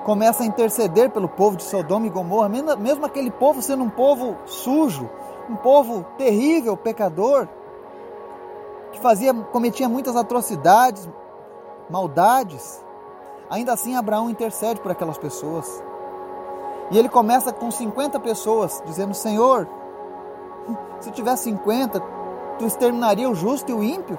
começa 0.04 0.42
a 0.42 0.46
interceder 0.46 1.10
pelo 1.10 1.28
povo 1.28 1.56
de 1.56 1.62
Sodoma 1.62 2.08
e 2.08 2.10
Gomorra, 2.10 2.48
mesmo 2.48 3.06
aquele 3.06 3.30
povo 3.30 3.62
sendo 3.62 3.84
um 3.84 3.88
povo 3.88 4.36
sujo, 4.46 5.08
um 5.48 5.54
povo 5.54 6.04
terrível, 6.18 6.76
pecador, 6.76 7.46
que 8.90 8.98
fazia, 8.98 9.32
cometia 9.32 9.88
muitas 9.88 10.16
atrocidades, 10.16 11.08
maldades, 11.88 12.84
ainda 13.48 13.74
assim 13.74 13.94
Abraão 13.94 14.28
intercede 14.28 14.80
por 14.80 14.90
aquelas 14.90 15.18
pessoas. 15.18 15.84
E 16.90 16.98
ele 16.98 17.08
começa 17.08 17.52
com 17.52 17.70
50 17.70 18.18
pessoas, 18.18 18.82
dizendo: 18.84 19.14
Senhor, 19.14 19.68
se 20.98 21.12
tiver 21.12 21.36
50, 21.36 22.15
tu 22.58 22.64
exterminaria 22.64 23.28
o 23.28 23.34
justo 23.34 23.70
e 23.70 23.74
o 23.74 23.82
ímpio? 23.82 24.18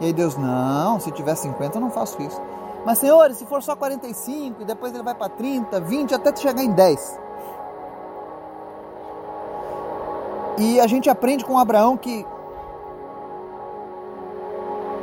E 0.00 0.06
aí 0.06 0.12
Deus: 0.12 0.36
Não, 0.36 1.00
se 1.00 1.10
tiver 1.10 1.34
50, 1.34 1.76
eu 1.76 1.80
não 1.80 1.90
faço 1.90 2.20
isso. 2.22 2.40
Mas, 2.84 2.98
Senhor, 2.98 3.32
se 3.34 3.44
for 3.44 3.62
só 3.62 3.74
45, 3.74 4.62
e 4.62 4.64
depois 4.64 4.94
ele 4.94 5.02
vai 5.02 5.14
para 5.14 5.28
30, 5.28 5.80
20, 5.80 6.14
até 6.14 6.34
chegar 6.36 6.62
em 6.62 6.70
10. 6.70 7.20
E 10.58 10.80
a 10.80 10.86
gente 10.86 11.08
aprende 11.10 11.44
com 11.44 11.58
Abraão 11.58 11.96
que 11.96 12.26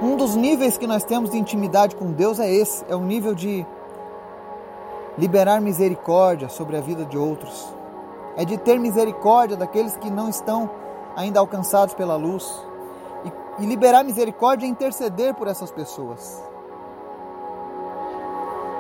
Um 0.01 0.17
dos 0.17 0.35
níveis 0.35 0.77
que 0.77 0.85
nós 0.85 1.03
temos 1.03 1.29
de 1.29 1.37
intimidade 1.37 1.95
com 1.95 2.11
Deus 2.11 2.39
é 2.39 2.51
esse, 2.51 2.83
é 2.89 2.95
o 2.95 2.99
nível 2.99 3.33
de 3.33 3.65
liberar 5.17 5.61
misericórdia 5.61 6.49
sobre 6.49 6.75
a 6.75 6.81
vida 6.81 7.05
de 7.05 7.17
outros. 7.17 7.73
É 8.35 8.43
de 8.43 8.57
ter 8.57 8.77
misericórdia 8.77 9.55
daqueles 9.55 9.95
que 9.95 10.09
não 10.09 10.27
estão 10.27 10.69
ainda 11.15 11.39
alcançados 11.39 11.93
pela 11.93 12.15
luz. 12.15 12.61
E, 13.23 13.63
e 13.63 13.65
liberar 13.65 14.03
misericórdia 14.03 14.65
é 14.65 14.69
interceder 14.69 15.33
por 15.33 15.47
essas 15.47 15.71
pessoas. 15.71 16.43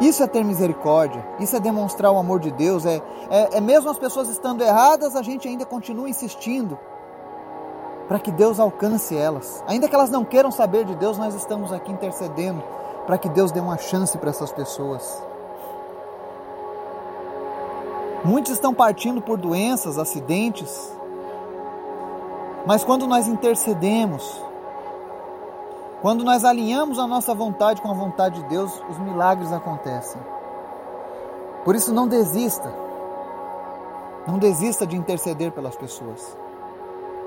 Isso 0.01 0.21
é 0.21 0.27
ter 0.27 0.43
misericórdia, 0.43 1.25
isso 1.39 1.55
é 1.55 1.59
demonstrar 1.59 2.11
o 2.11 2.17
amor 2.17 2.41
de 2.41 2.51
Deus, 2.51 2.85
é, 2.85 3.01
é, 3.29 3.57
é 3.57 3.61
mesmo 3.61 3.89
as 3.89 3.97
pessoas 3.97 4.27
estando 4.27 4.61
erradas, 4.61 5.15
a 5.15 5.21
gente 5.21 5.47
ainda 5.47 5.65
continua 5.65 6.09
insistindo 6.09 6.77
para 8.05 8.19
que 8.19 8.29
Deus 8.29 8.59
alcance 8.59 9.15
elas. 9.15 9.63
Ainda 9.65 9.87
que 9.87 9.95
elas 9.95 10.09
não 10.09 10.25
queiram 10.25 10.51
saber 10.51 10.83
de 10.83 10.95
Deus, 10.95 11.17
nós 11.17 11.33
estamos 11.33 11.71
aqui 11.71 11.91
intercedendo 11.91 12.61
para 13.05 13.17
que 13.17 13.29
Deus 13.29 13.51
dê 13.51 13.59
uma 13.59 13.77
chance 13.77 14.17
para 14.17 14.29
essas 14.29 14.51
pessoas. 14.51 15.23
Muitos 18.23 18.51
estão 18.51 18.73
partindo 18.73 19.21
por 19.21 19.37
doenças, 19.37 19.97
acidentes, 19.97 20.91
mas 22.65 22.83
quando 22.83 23.05
nós 23.07 23.27
intercedemos, 23.27 24.41
quando 26.01 26.23
nós 26.23 26.43
alinhamos 26.43 26.99
a 26.99 27.07
nossa 27.07 27.33
vontade 27.33 27.81
com 27.81 27.89
a 27.89 27.93
vontade 27.93 28.41
de 28.41 28.49
Deus, 28.49 28.71
os 28.89 28.97
milagres 28.99 29.51
acontecem. 29.51 30.21
Por 31.63 31.75
isso, 31.75 31.93
não 31.93 32.07
desista. 32.07 32.71
Não 34.27 34.37
desista 34.37 34.85
de 34.85 34.95
interceder 34.95 35.51
pelas 35.51 35.75
pessoas. 35.75 36.37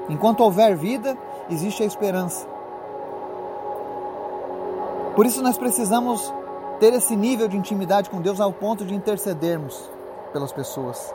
Enquanto 0.09 0.41
houver 0.41 0.77
vida, 0.77 1.17
existe 1.51 1.83
a 1.83 1.87
esperança. 1.87 2.47
Por 5.15 5.27
isso, 5.27 5.43
nós 5.43 5.59
precisamos 5.59 6.33
ter 6.79 6.93
esse 6.95 7.17
nível 7.17 7.49
de 7.49 7.57
intimidade 7.57 8.09
com 8.09 8.21
Deus 8.21 8.41
ao 8.41 8.53
ponto 8.53 8.85
de 8.85 8.95
intercedermos 8.95 9.91
pelas 10.33 10.53
pessoas. 10.53 11.13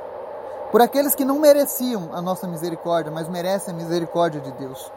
Por 0.73 0.81
aqueles 0.81 1.13
que 1.13 1.23
não 1.23 1.37
mereciam 1.37 2.09
a 2.13 2.19
nossa 2.19 2.47
misericórdia, 2.47 3.11
mas 3.11 3.29
merecem 3.29 3.71
a 3.71 3.77
misericórdia 3.77 4.41
de 4.41 4.51
Deus. 4.53 4.91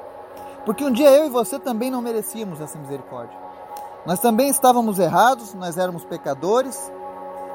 Porque 0.64 0.82
um 0.82 0.90
dia 0.90 1.10
eu 1.10 1.26
e 1.26 1.28
você 1.28 1.58
também 1.58 1.90
não 1.90 2.00
merecíamos 2.00 2.62
essa 2.62 2.78
misericórdia. 2.78 3.38
Nós 4.06 4.18
também 4.18 4.48
estávamos 4.48 4.98
errados, 4.98 5.52
nós 5.52 5.76
éramos 5.76 6.02
pecadores, 6.02 6.90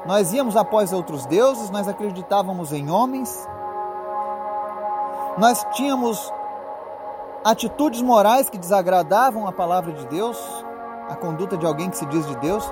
nós 0.06 0.32
íamos 0.32 0.56
após 0.56 0.92
outros 0.92 1.26
deuses, 1.26 1.68
nós 1.70 1.88
acreditávamos 1.88 2.72
em 2.72 2.88
homens, 2.88 3.44
nós 5.36 5.66
tínhamos 5.72 6.32
atitudes 7.42 8.00
morais 8.02 8.48
que 8.48 8.56
desagradavam 8.56 9.48
a 9.48 9.52
palavra 9.52 9.92
de 9.94 10.06
Deus, 10.06 10.38
a 11.08 11.16
conduta 11.16 11.56
de 11.56 11.66
alguém 11.66 11.90
que 11.90 11.96
se 11.96 12.06
diz 12.06 12.24
de 12.24 12.36
Deus, 12.36 12.64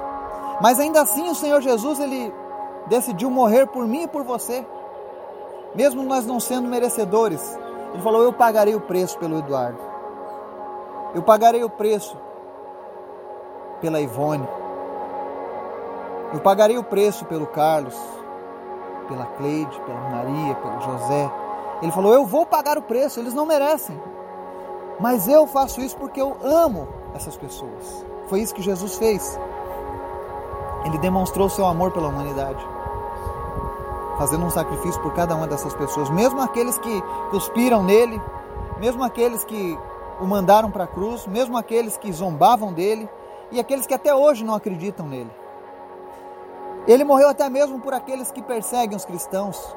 mas 0.62 0.78
ainda 0.78 1.02
assim 1.02 1.28
o 1.28 1.34
Senhor 1.34 1.60
Jesus 1.60 1.98
ele 1.98 2.32
decidiu 2.86 3.28
morrer 3.28 3.66
por 3.66 3.84
mim 3.84 4.02
e 4.02 4.08
por 4.08 4.22
você, 4.22 4.64
mesmo 5.74 6.02
nós 6.02 6.26
não 6.26 6.40
sendo 6.40 6.68
merecedores. 6.68 7.58
Ele 7.92 8.02
falou: 8.02 8.22
Eu 8.22 8.32
pagarei 8.32 8.74
o 8.74 8.80
preço 8.80 9.18
pelo 9.18 9.38
Eduardo, 9.38 9.78
eu 11.14 11.22
pagarei 11.22 11.64
o 11.64 11.70
preço 11.70 12.16
pela 13.80 14.00
Ivone, 14.00 14.48
eu 16.32 16.40
pagarei 16.40 16.78
o 16.78 16.84
preço 16.84 17.24
pelo 17.24 17.46
Carlos, 17.46 17.98
pela 19.08 19.26
Cleide, 19.26 19.80
pela 19.80 20.00
Maria, 20.10 20.54
pelo 20.56 20.80
José. 20.80 21.30
Ele 21.82 21.92
falou: 21.92 22.12
Eu 22.12 22.24
vou 22.26 22.46
pagar 22.46 22.78
o 22.78 22.82
preço, 22.82 23.18
eles 23.18 23.34
não 23.34 23.46
merecem, 23.46 24.00
mas 25.00 25.26
eu 25.26 25.46
faço 25.46 25.80
isso 25.80 25.96
porque 25.96 26.20
eu 26.20 26.36
amo 26.42 26.88
essas 27.14 27.36
pessoas. 27.36 28.04
Foi 28.28 28.40
isso 28.40 28.54
que 28.54 28.62
Jesus 28.62 28.96
fez. 28.96 29.38
Ele 30.84 30.98
demonstrou 30.98 31.48
seu 31.48 31.66
amor 31.66 31.90
pela 31.90 32.08
humanidade, 32.08 32.64
fazendo 34.20 34.44
um 34.44 34.50
sacrifício 34.50 35.00
por 35.00 35.14
cada 35.14 35.34
uma 35.34 35.46
dessas 35.46 35.72
pessoas, 35.72 36.10
mesmo 36.10 36.42
aqueles 36.42 36.76
que 36.76 37.02
cuspiram 37.30 37.82
nele, 37.82 38.20
mesmo 38.78 39.02
aqueles 39.02 39.46
que 39.46 39.78
o 40.20 40.26
mandaram 40.26 40.70
para 40.70 40.84
a 40.84 40.86
cruz, 40.86 41.26
mesmo 41.26 41.56
aqueles 41.56 41.96
que 41.96 42.12
zombavam 42.12 42.70
dele 42.70 43.08
e 43.50 43.58
aqueles 43.58 43.86
que 43.86 43.94
até 43.94 44.14
hoje 44.14 44.44
não 44.44 44.54
acreditam 44.54 45.08
nele. 45.08 45.30
Ele 46.86 47.02
morreu 47.02 47.30
até 47.30 47.48
mesmo 47.48 47.80
por 47.80 47.94
aqueles 47.94 48.30
que 48.30 48.42
perseguem 48.42 48.94
os 48.94 49.06
cristãos, 49.06 49.74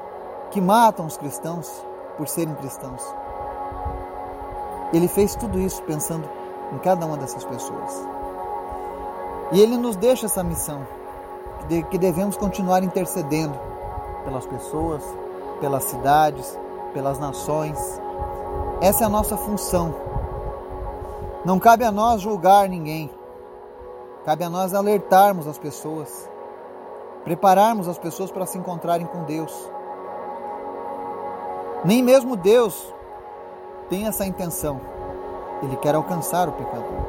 que 0.50 0.60
matam 0.60 1.06
os 1.06 1.16
cristãos 1.16 1.82
por 2.18 2.28
serem 2.28 2.54
cristãos. 2.56 3.02
Ele 4.92 5.08
fez 5.08 5.34
tudo 5.34 5.58
isso 5.58 5.82
pensando 5.84 6.28
em 6.70 6.78
cada 6.80 7.06
uma 7.06 7.16
dessas 7.16 7.44
pessoas. 7.44 8.06
E 9.52 9.58
ele 9.58 9.78
nos 9.78 9.96
deixa 9.96 10.26
essa 10.26 10.44
missão, 10.44 10.86
de 11.66 11.82
que 11.84 11.96
devemos 11.96 12.36
continuar 12.36 12.84
intercedendo 12.84 13.73
pelas 14.24 14.46
pessoas, 14.46 15.02
pelas 15.60 15.84
cidades, 15.84 16.58
pelas 16.92 17.18
nações. 17.18 17.78
Essa 18.80 19.04
é 19.04 19.06
a 19.06 19.10
nossa 19.10 19.36
função. 19.36 19.94
Não 21.44 21.58
cabe 21.58 21.84
a 21.84 21.92
nós 21.92 22.22
julgar 22.22 22.68
ninguém. 22.68 23.10
Cabe 24.24 24.44
a 24.44 24.50
nós 24.50 24.72
alertarmos 24.72 25.46
as 25.46 25.58
pessoas, 25.58 26.30
prepararmos 27.24 27.86
as 27.86 27.98
pessoas 27.98 28.30
para 28.30 28.46
se 28.46 28.56
encontrarem 28.56 29.06
com 29.06 29.24
Deus. 29.24 29.52
Nem 31.84 32.02
mesmo 32.02 32.34
Deus 32.34 32.90
tem 33.90 34.06
essa 34.06 34.24
intenção. 34.24 34.80
Ele 35.62 35.76
quer 35.76 35.94
alcançar 35.94 36.48
o 36.48 36.52
pecador. 36.52 37.04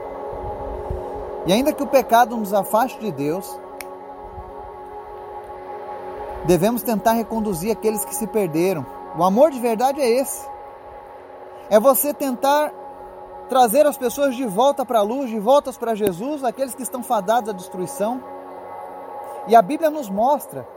E 1.45 1.53
ainda 1.53 1.71
que 1.71 1.83
o 1.83 1.87
pecado 1.87 2.35
nos 2.35 2.53
afaste 2.53 2.99
de 2.99 3.11
Deus, 3.11 3.57
devemos 6.45 6.83
tentar 6.83 7.13
reconduzir 7.13 7.71
aqueles 7.71 8.05
que 8.05 8.15
se 8.15 8.27
perderam. 8.27 8.85
O 9.17 9.23
amor 9.23 9.51
de 9.51 9.59
verdade 9.59 10.01
é 10.01 10.09
esse. 10.09 10.47
É 11.69 11.79
você 11.79 12.13
tentar 12.13 12.71
trazer 13.49 13.85
as 13.85 13.97
pessoas 13.97 14.35
de 14.35 14.45
volta 14.45 14.85
para 14.85 14.99
a 14.99 15.03
luz, 15.03 15.29
de 15.29 15.39
volta 15.39 15.71
para 15.73 15.95
Jesus, 15.95 16.43
aqueles 16.43 16.75
que 16.75 16.83
estão 16.83 17.03
fadados 17.03 17.49
à 17.49 17.53
destruição. 17.53 18.23
E 19.47 19.55
a 19.55 19.61
Bíblia 19.61 19.89
nos 19.89 20.09
mostra 20.09 20.67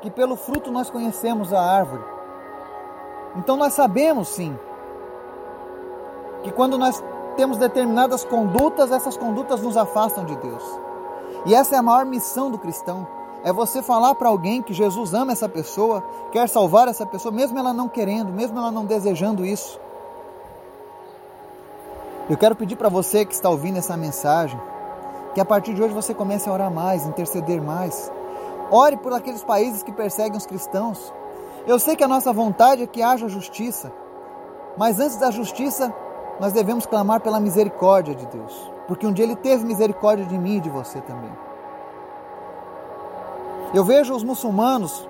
que 0.00 0.10
pelo 0.10 0.36
fruto 0.36 0.70
nós 0.70 0.90
conhecemos 0.90 1.52
a 1.52 1.60
árvore. 1.60 2.04
Então 3.36 3.56
nós 3.56 3.72
sabemos 3.74 4.28
sim 4.28 4.58
que 6.42 6.50
quando 6.50 6.78
nós 6.78 7.02
temos 7.36 7.58
determinadas 7.58 8.24
condutas, 8.24 8.90
essas 8.90 9.16
condutas 9.16 9.60
nos 9.62 9.76
afastam 9.76 10.24
de 10.24 10.36
Deus. 10.36 10.64
E 11.46 11.54
essa 11.54 11.76
é 11.76 11.78
a 11.78 11.82
maior 11.82 12.04
missão 12.04 12.50
do 12.50 12.58
cristão. 12.58 13.06
É 13.42 13.52
você 13.52 13.82
falar 13.82 14.14
para 14.14 14.28
alguém 14.28 14.60
que 14.60 14.74
Jesus 14.74 15.14
ama 15.14 15.32
essa 15.32 15.48
pessoa, 15.48 16.02
quer 16.30 16.48
salvar 16.48 16.88
essa 16.88 17.06
pessoa, 17.06 17.32
mesmo 17.32 17.58
ela 17.58 17.72
não 17.72 17.88
querendo, 17.88 18.32
mesmo 18.32 18.58
ela 18.58 18.70
não 18.70 18.84
desejando 18.84 19.46
isso. 19.46 19.80
Eu 22.28 22.36
quero 22.36 22.54
pedir 22.54 22.76
para 22.76 22.88
você 22.88 23.24
que 23.24 23.32
está 23.32 23.48
ouvindo 23.48 23.78
essa 23.78 23.96
mensagem, 23.96 24.60
que 25.34 25.40
a 25.40 25.44
partir 25.44 25.72
de 25.72 25.82
hoje 25.82 25.94
você 25.94 26.12
comece 26.12 26.48
a 26.48 26.52
orar 26.52 26.70
mais, 26.70 27.06
interceder 27.06 27.62
mais. 27.62 28.12
Ore 28.70 28.96
por 28.98 29.12
aqueles 29.12 29.42
países 29.42 29.82
que 29.82 29.90
perseguem 29.90 30.36
os 30.36 30.46
cristãos. 30.46 31.12
Eu 31.66 31.78
sei 31.78 31.96
que 31.96 32.04
a 32.04 32.08
nossa 32.08 32.32
vontade 32.32 32.82
é 32.82 32.86
que 32.86 33.02
haja 33.02 33.26
justiça, 33.26 33.90
mas 34.76 35.00
antes 35.00 35.16
da 35.16 35.30
justiça, 35.30 35.92
nós 36.38 36.52
devemos 36.52 36.86
clamar 36.86 37.20
pela 37.20 37.40
misericórdia 37.40 38.14
de 38.14 38.26
Deus, 38.26 38.70
porque 38.86 39.06
um 39.06 39.12
dia 39.12 39.24
Ele 39.24 39.36
teve 39.36 39.64
misericórdia 39.64 40.26
de 40.26 40.38
mim 40.38 40.58
e 40.58 40.60
de 40.60 40.70
você 40.70 41.00
também. 41.00 41.49
Eu 43.72 43.84
vejo 43.84 44.14
os 44.14 44.24
muçulmanos, 44.24 45.08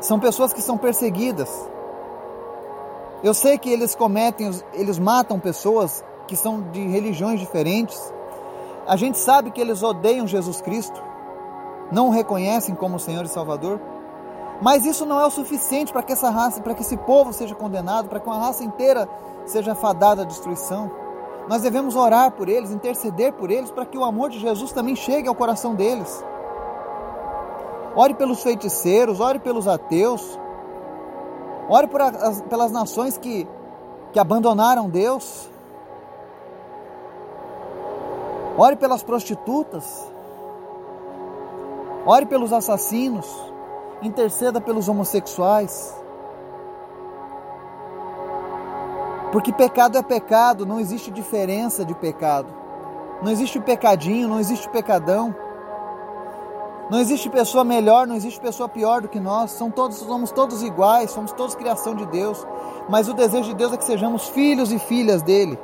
são 0.00 0.18
pessoas 0.18 0.52
que 0.52 0.60
são 0.60 0.76
perseguidas. 0.76 1.48
Eu 3.22 3.32
sei 3.32 3.56
que 3.56 3.70
eles 3.70 3.94
cometem, 3.94 4.50
eles 4.72 4.98
matam 4.98 5.38
pessoas 5.38 6.04
que 6.26 6.36
são 6.36 6.60
de 6.60 6.86
religiões 6.86 7.38
diferentes. 7.40 8.12
A 8.86 8.96
gente 8.96 9.18
sabe 9.18 9.50
que 9.50 9.60
eles 9.60 9.82
odeiam 9.82 10.26
Jesus 10.26 10.60
Cristo, 10.60 11.02
não 11.90 12.08
o 12.08 12.10
reconhecem 12.10 12.74
como 12.74 12.98
Senhor 12.98 13.24
e 13.24 13.28
Salvador. 13.28 13.80
Mas 14.60 14.84
isso 14.84 15.04
não 15.04 15.20
é 15.20 15.26
o 15.26 15.30
suficiente 15.30 15.92
para 15.92 16.02
que 16.02 16.12
essa 16.12 16.30
raça, 16.30 16.60
para 16.60 16.74
que 16.74 16.82
esse 16.82 16.96
povo 16.96 17.32
seja 17.32 17.54
condenado, 17.54 18.08
para 18.08 18.18
que 18.18 18.26
uma 18.26 18.38
raça 18.38 18.64
inteira 18.64 19.08
seja 19.44 19.74
fadada 19.74 20.22
à 20.22 20.24
destruição. 20.24 20.90
Nós 21.46 21.62
devemos 21.62 21.94
orar 21.94 22.32
por 22.32 22.48
eles, 22.48 22.70
interceder 22.70 23.32
por 23.34 23.50
eles, 23.50 23.70
para 23.70 23.86
que 23.86 23.96
o 23.96 24.04
amor 24.04 24.30
de 24.30 24.38
Jesus 24.40 24.72
também 24.72 24.96
chegue 24.96 25.28
ao 25.28 25.34
coração 25.34 25.74
deles. 25.74 26.24
Ore 27.96 28.14
pelos 28.14 28.42
feiticeiros, 28.42 29.18
ore 29.18 29.40
pelos 29.40 29.66
ateus, 29.66 30.38
ore 31.68 31.88
as, 32.20 32.42
pelas 32.42 32.70
nações 32.70 33.18
que, 33.18 33.48
que 34.12 34.20
abandonaram 34.20 34.88
Deus. 34.88 35.50
Ore 38.56 38.76
pelas 38.76 39.02
prostitutas. 39.02 40.06
Ore 42.06 42.26
pelos 42.26 42.52
assassinos 42.52 43.26
interceda 44.02 44.60
pelos 44.60 44.88
homossexuais. 44.88 45.94
Porque 49.32 49.52
pecado 49.52 49.98
é 49.98 50.02
pecado, 50.02 50.64
não 50.64 50.80
existe 50.80 51.10
diferença 51.10 51.84
de 51.84 51.94
pecado. 51.94 52.52
Não 53.22 53.30
existe 53.30 53.58
pecadinho, 53.60 54.28
não 54.28 54.38
existe 54.38 54.68
pecadão. 54.68 55.34
Não 56.88 57.00
existe 57.00 57.28
pessoa 57.28 57.64
melhor, 57.64 58.06
não 58.06 58.14
existe 58.14 58.40
pessoa 58.40 58.68
pior 58.68 59.02
do 59.02 59.08
que 59.08 59.18
nós. 59.18 59.50
São 59.50 59.70
todos, 59.70 59.96
somos 59.96 60.30
todos 60.30 60.62
iguais, 60.62 61.10
somos 61.10 61.32
todos 61.32 61.54
criação 61.54 61.94
de 61.94 62.06
Deus. 62.06 62.46
Mas 62.88 63.08
o 63.08 63.14
desejo 63.14 63.48
de 63.48 63.54
Deus 63.54 63.72
é 63.72 63.76
que 63.76 63.84
sejamos 63.84 64.28
filhos 64.28 64.70
e 64.70 64.78
filhas 64.78 65.22
dele. 65.22 65.58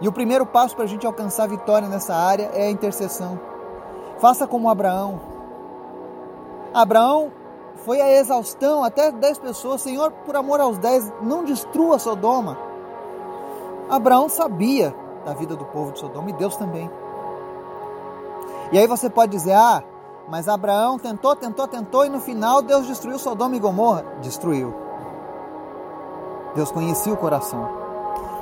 E 0.00 0.06
o 0.06 0.12
primeiro 0.12 0.46
passo 0.46 0.76
para 0.76 0.84
a 0.84 0.88
gente 0.88 1.06
alcançar 1.06 1.44
a 1.44 1.48
vitória 1.48 1.88
nessa 1.88 2.14
área 2.14 2.50
é 2.54 2.66
a 2.66 2.70
intercessão. 2.70 3.38
Faça 4.18 4.46
como 4.46 4.68
Abraão. 4.68 5.20
Abraão 6.72 7.32
foi 7.84 8.00
a 8.00 8.10
exaustão, 8.10 8.84
até 8.84 9.10
dez 9.10 9.38
pessoas, 9.38 9.80
Senhor, 9.80 10.12
por 10.24 10.36
amor 10.36 10.60
aos 10.60 10.78
dez, 10.78 11.12
não 11.20 11.44
destrua 11.44 11.98
Sodoma. 11.98 12.56
Abraão 13.88 14.28
sabia 14.28 14.94
da 15.24 15.32
vida 15.32 15.56
do 15.56 15.64
povo 15.64 15.92
de 15.92 15.98
Sodoma 15.98 16.30
e 16.30 16.34
Deus 16.34 16.56
também. 16.56 16.88
E 18.70 18.78
aí 18.78 18.86
você 18.86 19.08
pode 19.08 19.32
dizer, 19.32 19.54
ah, 19.54 19.82
mas 20.30 20.48
Abraão 20.48 20.98
tentou, 20.98 21.34
tentou, 21.34 21.66
tentou 21.66 22.04
e 22.04 22.08
no 22.08 22.20
final 22.20 22.60
Deus 22.60 22.86
destruiu 22.86 23.18
Sodoma 23.18 23.56
e 23.56 23.58
Gomorra. 23.58 24.04
Destruiu. 24.20 24.74
Deus 26.54 26.70
conhecia 26.70 27.12
o 27.12 27.16
coração. 27.16 27.68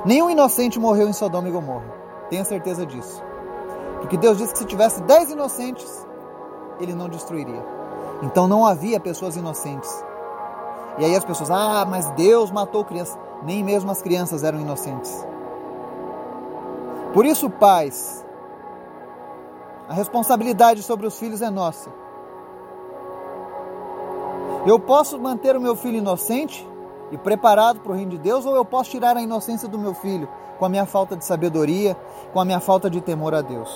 Nenhum 0.05 0.29
inocente 0.29 0.79
morreu 0.79 1.07
em 1.07 1.13
Sodoma 1.13 1.47
e 1.47 1.51
Gomorra. 1.51 1.85
Tenha 2.29 2.43
certeza 2.43 2.85
disso. 2.85 3.23
Porque 4.01 4.17
Deus 4.17 4.37
disse 4.37 4.53
que 4.53 4.59
se 4.59 4.65
tivesse 4.65 5.01
dez 5.03 5.31
inocentes, 5.31 6.05
ele 6.79 6.93
não 6.93 7.07
destruiria. 7.07 7.63
Então 8.21 8.47
não 8.47 8.65
havia 8.65 8.99
pessoas 8.99 9.35
inocentes. 9.35 10.03
E 10.97 11.05
aí 11.05 11.15
as 11.15 11.23
pessoas, 11.23 11.49
ah, 11.49 11.85
mas 11.87 12.09
Deus 12.11 12.51
matou 12.51 12.83
crianças. 12.83 13.17
Nem 13.43 13.63
mesmo 13.63 13.91
as 13.91 14.01
crianças 14.01 14.43
eram 14.43 14.59
inocentes. 14.59 15.25
Por 17.13 17.25
isso, 17.25 17.49
pais, 17.49 18.25
a 19.87 19.93
responsabilidade 19.93 20.83
sobre 20.83 21.07
os 21.07 21.17
filhos 21.17 21.41
é 21.41 21.49
nossa. 21.49 21.89
Eu 24.65 24.79
posso 24.79 25.17
manter 25.17 25.55
o 25.55 25.61
meu 25.61 25.75
filho 25.75 25.97
inocente 25.97 26.67
e 27.09 27.17
preparado 27.17 27.79
para 27.79 27.93
o 27.93 27.95
reino 27.95 28.11
de 28.11 28.17
Deus, 28.17 28.45
ou 28.45 28.53
eu 28.55 28.65
posso 28.65 28.89
tirar 28.89 29.15
a 29.15 29.21
inocência 29.21 29.67
do 29.67 29.79
meu 29.79 29.93
filho 29.93 30.27
com 30.59 30.65
a 30.65 30.69
minha 30.69 30.85
falta 30.85 31.15
de 31.15 31.23
sabedoria, 31.23 31.95
com 32.33 32.39
a 32.39 32.45
minha 32.45 32.59
falta 32.59 32.89
de 32.89 32.99
temor 32.99 33.33
a 33.33 33.41
Deus. 33.41 33.69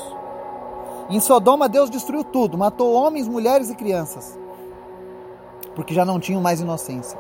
Em 1.10 1.19
Sodoma, 1.19 1.69
Deus 1.69 1.89
destruiu 1.89 2.24
tudo, 2.24 2.58
matou 2.58 2.93
homens, 2.93 3.28
mulheres 3.28 3.69
e 3.69 3.76
crianças, 3.76 4.38
porque 5.76 5.93
já 5.93 6.04
não 6.04 6.19
tinham 6.19 6.41
mais 6.41 6.60
inocência. 6.60 7.17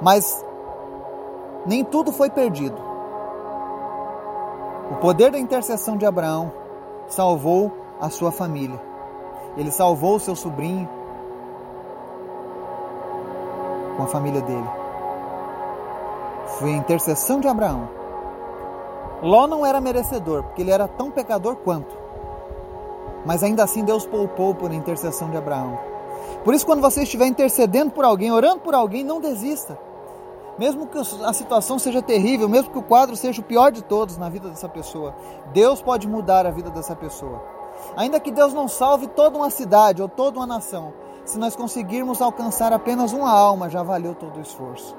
Mas 0.00 0.44
nem 1.64 1.84
tudo 1.84 2.10
foi 2.10 2.28
perdido. 2.28 2.76
O 4.90 4.96
poder 4.96 5.30
da 5.30 5.38
intercessão 5.38 5.96
de 5.96 6.04
Abraão 6.04 6.61
salvou 7.12 7.70
a 8.00 8.08
sua 8.08 8.32
família. 8.32 8.80
Ele 9.56 9.70
salvou 9.70 10.16
o 10.16 10.20
seu 10.20 10.34
sobrinho 10.34 10.88
com 13.96 14.02
a 14.02 14.06
família 14.06 14.40
dele. 14.40 14.68
Foi 16.58 16.72
a 16.72 16.76
intercessão 16.76 17.38
de 17.38 17.48
Abraão. 17.48 17.88
Ló 19.22 19.46
não 19.46 19.64
era 19.64 19.80
merecedor, 19.80 20.42
porque 20.42 20.62
ele 20.62 20.70
era 20.70 20.88
tão 20.88 21.10
pecador 21.10 21.56
quanto. 21.56 21.94
Mas 23.26 23.42
ainda 23.42 23.62
assim 23.62 23.84
Deus 23.84 24.06
poupou 24.06 24.54
por 24.54 24.72
intercessão 24.72 25.30
de 25.30 25.36
Abraão. 25.36 25.78
Por 26.42 26.54
isso, 26.54 26.66
quando 26.66 26.80
você 26.80 27.02
estiver 27.02 27.26
intercedendo 27.26 27.92
por 27.92 28.04
alguém, 28.04 28.32
orando 28.32 28.60
por 28.60 28.74
alguém, 28.74 29.04
não 29.04 29.20
desista. 29.20 29.78
Mesmo 30.62 30.86
que 30.86 30.96
a 30.96 31.32
situação 31.32 31.76
seja 31.76 32.00
terrível, 32.00 32.48
mesmo 32.48 32.70
que 32.70 32.78
o 32.78 32.82
quadro 32.84 33.16
seja 33.16 33.40
o 33.40 33.44
pior 33.44 33.72
de 33.72 33.82
todos 33.82 34.16
na 34.16 34.28
vida 34.28 34.48
dessa 34.48 34.68
pessoa, 34.68 35.12
Deus 35.52 35.82
pode 35.82 36.06
mudar 36.06 36.46
a 36.46 36.52
vida 36.52 36.70
dessa 36.70 36.94
pessoa. 36.94 37.42
Ainda 37.96 38.20
que 38.20 38.30
Deus 38.30 38.54
não 38.54 38.68
salve 38.68 39.08
toda 39.08 39.36
uma 39.36 39.50
cidade 39.50 40.00
ou 40.00 40.08
toda 40.08 40.38
uma 40.38 40.46
nação, 40.46 40.94
se 41.24 41.36
nós 41.36 41.56
conseguirmos 41.56 42.22
alcançar 42.22 42.72
apenas 42.72 43.12
uma 43.12 43.28
alma, 43.28 43.68
já 43.68 43.82
valeu 43.82 44.14
todo 44.14 44.36
o 44.36 44.40
esforço. 44.40 44.96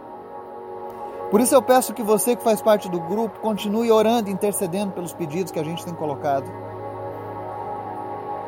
Por 1.32 1.40
isso 1.40 1.56
eu 1.56 1.62
peço 1.62 1.94
que 1.94 2.04
você 2.04 2.36
que 2.36 2.44
faz 2.44 2.62
parte 2.62 2.90
do 2.90 3.00
grupo 3.00 3.40
continue 3.40 3.90
orando 3.90 4.30
e 4.30 4.34
intercedendo 4.34 4.92
pelos 4.92 5.14
pedidos 5.14 5.54
que 5.54 5.60
a 5.60 5.64
gente 5.64 5.86
tem 5.86 5.96
colocado. 5.96 6.52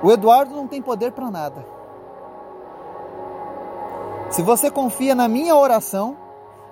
O 0.03 0.11
Eduardo 0.11 0.53
não 0.53 0.67
tem 0.67 0.81
poder 0.81 1.13
para 1.13 1.31
nada. 1.31 1.65
Se 4.29 4.41
você 4.41 4.69
confia 4.69 5.15
na 5.15 5.29
minha 5.29 5.55
oração, 5.55 6.24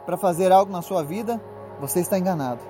para 0.06 0.18
fazer 0.18 0.52
algo 0.52 0.72
na 0.72 0.82
sua 0.82 1.04
vida, 1.04 1.42
você 1.80 2.00
está 2.00 2.18
enganado. 2.18 2.62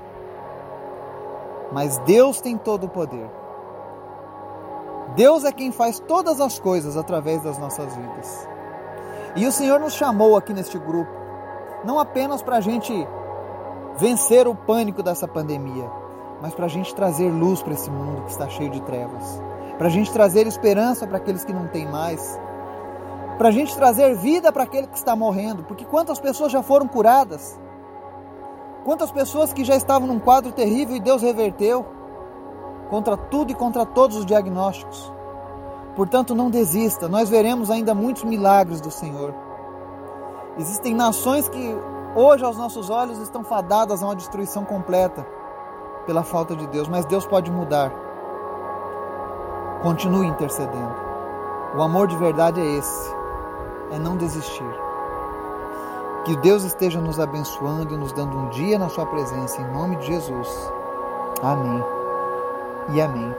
Mas 1.71 1.97
Deus 1.99 2.39
tem 2.39 2.57
todo 2.57 2.85
o 2.85 2.89
poder. 2.89 3.29
Deus 5.15 5.43
é 5.43 5.51
quem 5.51 5.71
faz 5.71 5.99
todas 5.99 6.39
as 6.39 6.59
coisas 6.59 6.97
através 6.97 7.41
das 7.41 7.57
nossas 7.57 7.95
vidas. 7.95 8.47
E 9.35 9.45
o 9.45 9.51
Senhor 9.51 9.79
nos 9.79 9.93
chamou 9.93 10.37
aqui 10.37 10.53
neste 10.53 10.77
grupo, 10.77 11.11
não 11.83 11.99
apenas 11.99 12.41
para 12.41 12.57
a 12.57 12.61
gente 12.61 12.93
vencer 13.97 14.47
o 14.47 14.55
pânico 14.55 15.01
dessa 15.03 15.27
pandemia, 15.27 15.89
mas 16.41 16.53
para 16.53 16.65
a 16.65 16.69
gente 16.69 16.93
trazer 16.93 17.29
luz 17.29 17.61
para 17.61 17.73
esse 17.73 17.89
mundo 17.89 18.23
que 18.23 18.31
está 18.31 18.47
cheio 18.49 18.69
de 18.69 18.81
trevas, 18.81 19.41
para 19.77 19.87
a 19.87 19.89
gente 19.89 20.11
trazer 20.11 20.47
esperança 20.47 21.07
para 21.07 21.17
aqueles 21.17 21.43
que 21.43 21.53
não 21.53 21.67
têm 21.67 21.87
mais, 21.87 22.39
para 23.37 23.49
a 23.49 23.51
gente 23.51 23.75
trazer 23.75 24.15
vida 24.15 24.51
para 24.51 24.63
aquele 24.63 24.87
que 24.87 24.97
está 24.97 25.15
morrendo, 25.15 25.63
porque 25.63 25.85
quantas 25.85 26.19
pessoas 26.19 26.51
já 26.51 26.61
foram 26.61 26.87
curadas? 26.87 27.59
Quantas 28.85 29.11
pessoas 29.11 29.53
que 29.53 29.63
já 29.63 29.75
estavam 29.75 30.07
num 30.07 30.19
quadro 30.19 30.51
terrível 30.51 30.95
e 30.95 30.99
Deus 30.99 31.21
reverteu 31.21 31.85
contra 32.89 33.17
tudo 33.17 33.51
e 33.51 33.55
contra 33.55 33.85
todos 33.85 34.17
os 34.17 34.25
diagnósticos. 34.25 35.11
Portanto, 35.95 36.35
não 36.35 36.49
desista, 36.49 37.07
nós 37.07 37.29
veremos 37.29 37.71
ainda 37.71 37.95
muitos 37.95 38.23
milagres 38.23 38.81
do 38.81 38.91
Senhor. 38.91 39.33
Existem 40.57 40.93
nações 40.93 41.47
que 41.49 41.75
hoje, 42.15 42.43
aos 42.43 42.57
nossos 42.57 42.89
olhos, 42.89 43.19
estão 43.19 43.43
fadadas 43.43 44.03
a 44.03 44.05
uma 44.05 44.15
destruição 44.15 44.63
completa 44.65 45.25
pela 46.05 46.23
falta 46.23 46.55
de 46.55 46.67
Deus, 46.67 46.87
mas 46.87 47.05
Deus 47.05 47.25
pode 47.25 47.49
mudar. 47.49 47.91
Continue 49.81 50.27
intercedendo. 50.27 50.95
O 51.75 51.81
amor 51.81 52.07
de 52.07 52.15
verdade 52.15 52.61
é 52.61 52.77
esse 52.77 53.22
é 53.93 53.99
não 53.99 54.17
desistir. 54.17 54.75
Que 56.25 56.35
Deus 56.37 56.63
esteja 56.63 56.99
nos 56.99 57.19
abençoando 57.19 57.93
e 57.93 57.97
nos 57.97 58.11
dando 58.11 58.37
um 58.37 58.49
dia 58.49 58.79
na 58.79 58.89
Sua 58.89 59.05
presença, 59.05 59.61
em 59.61 59.71
nome 59.71 59.97
de 59.97 60.07
Jesus. 60.07 60.49
Amém 61.41 61.83
e 62.89 63.01
amém. 63.01 63.33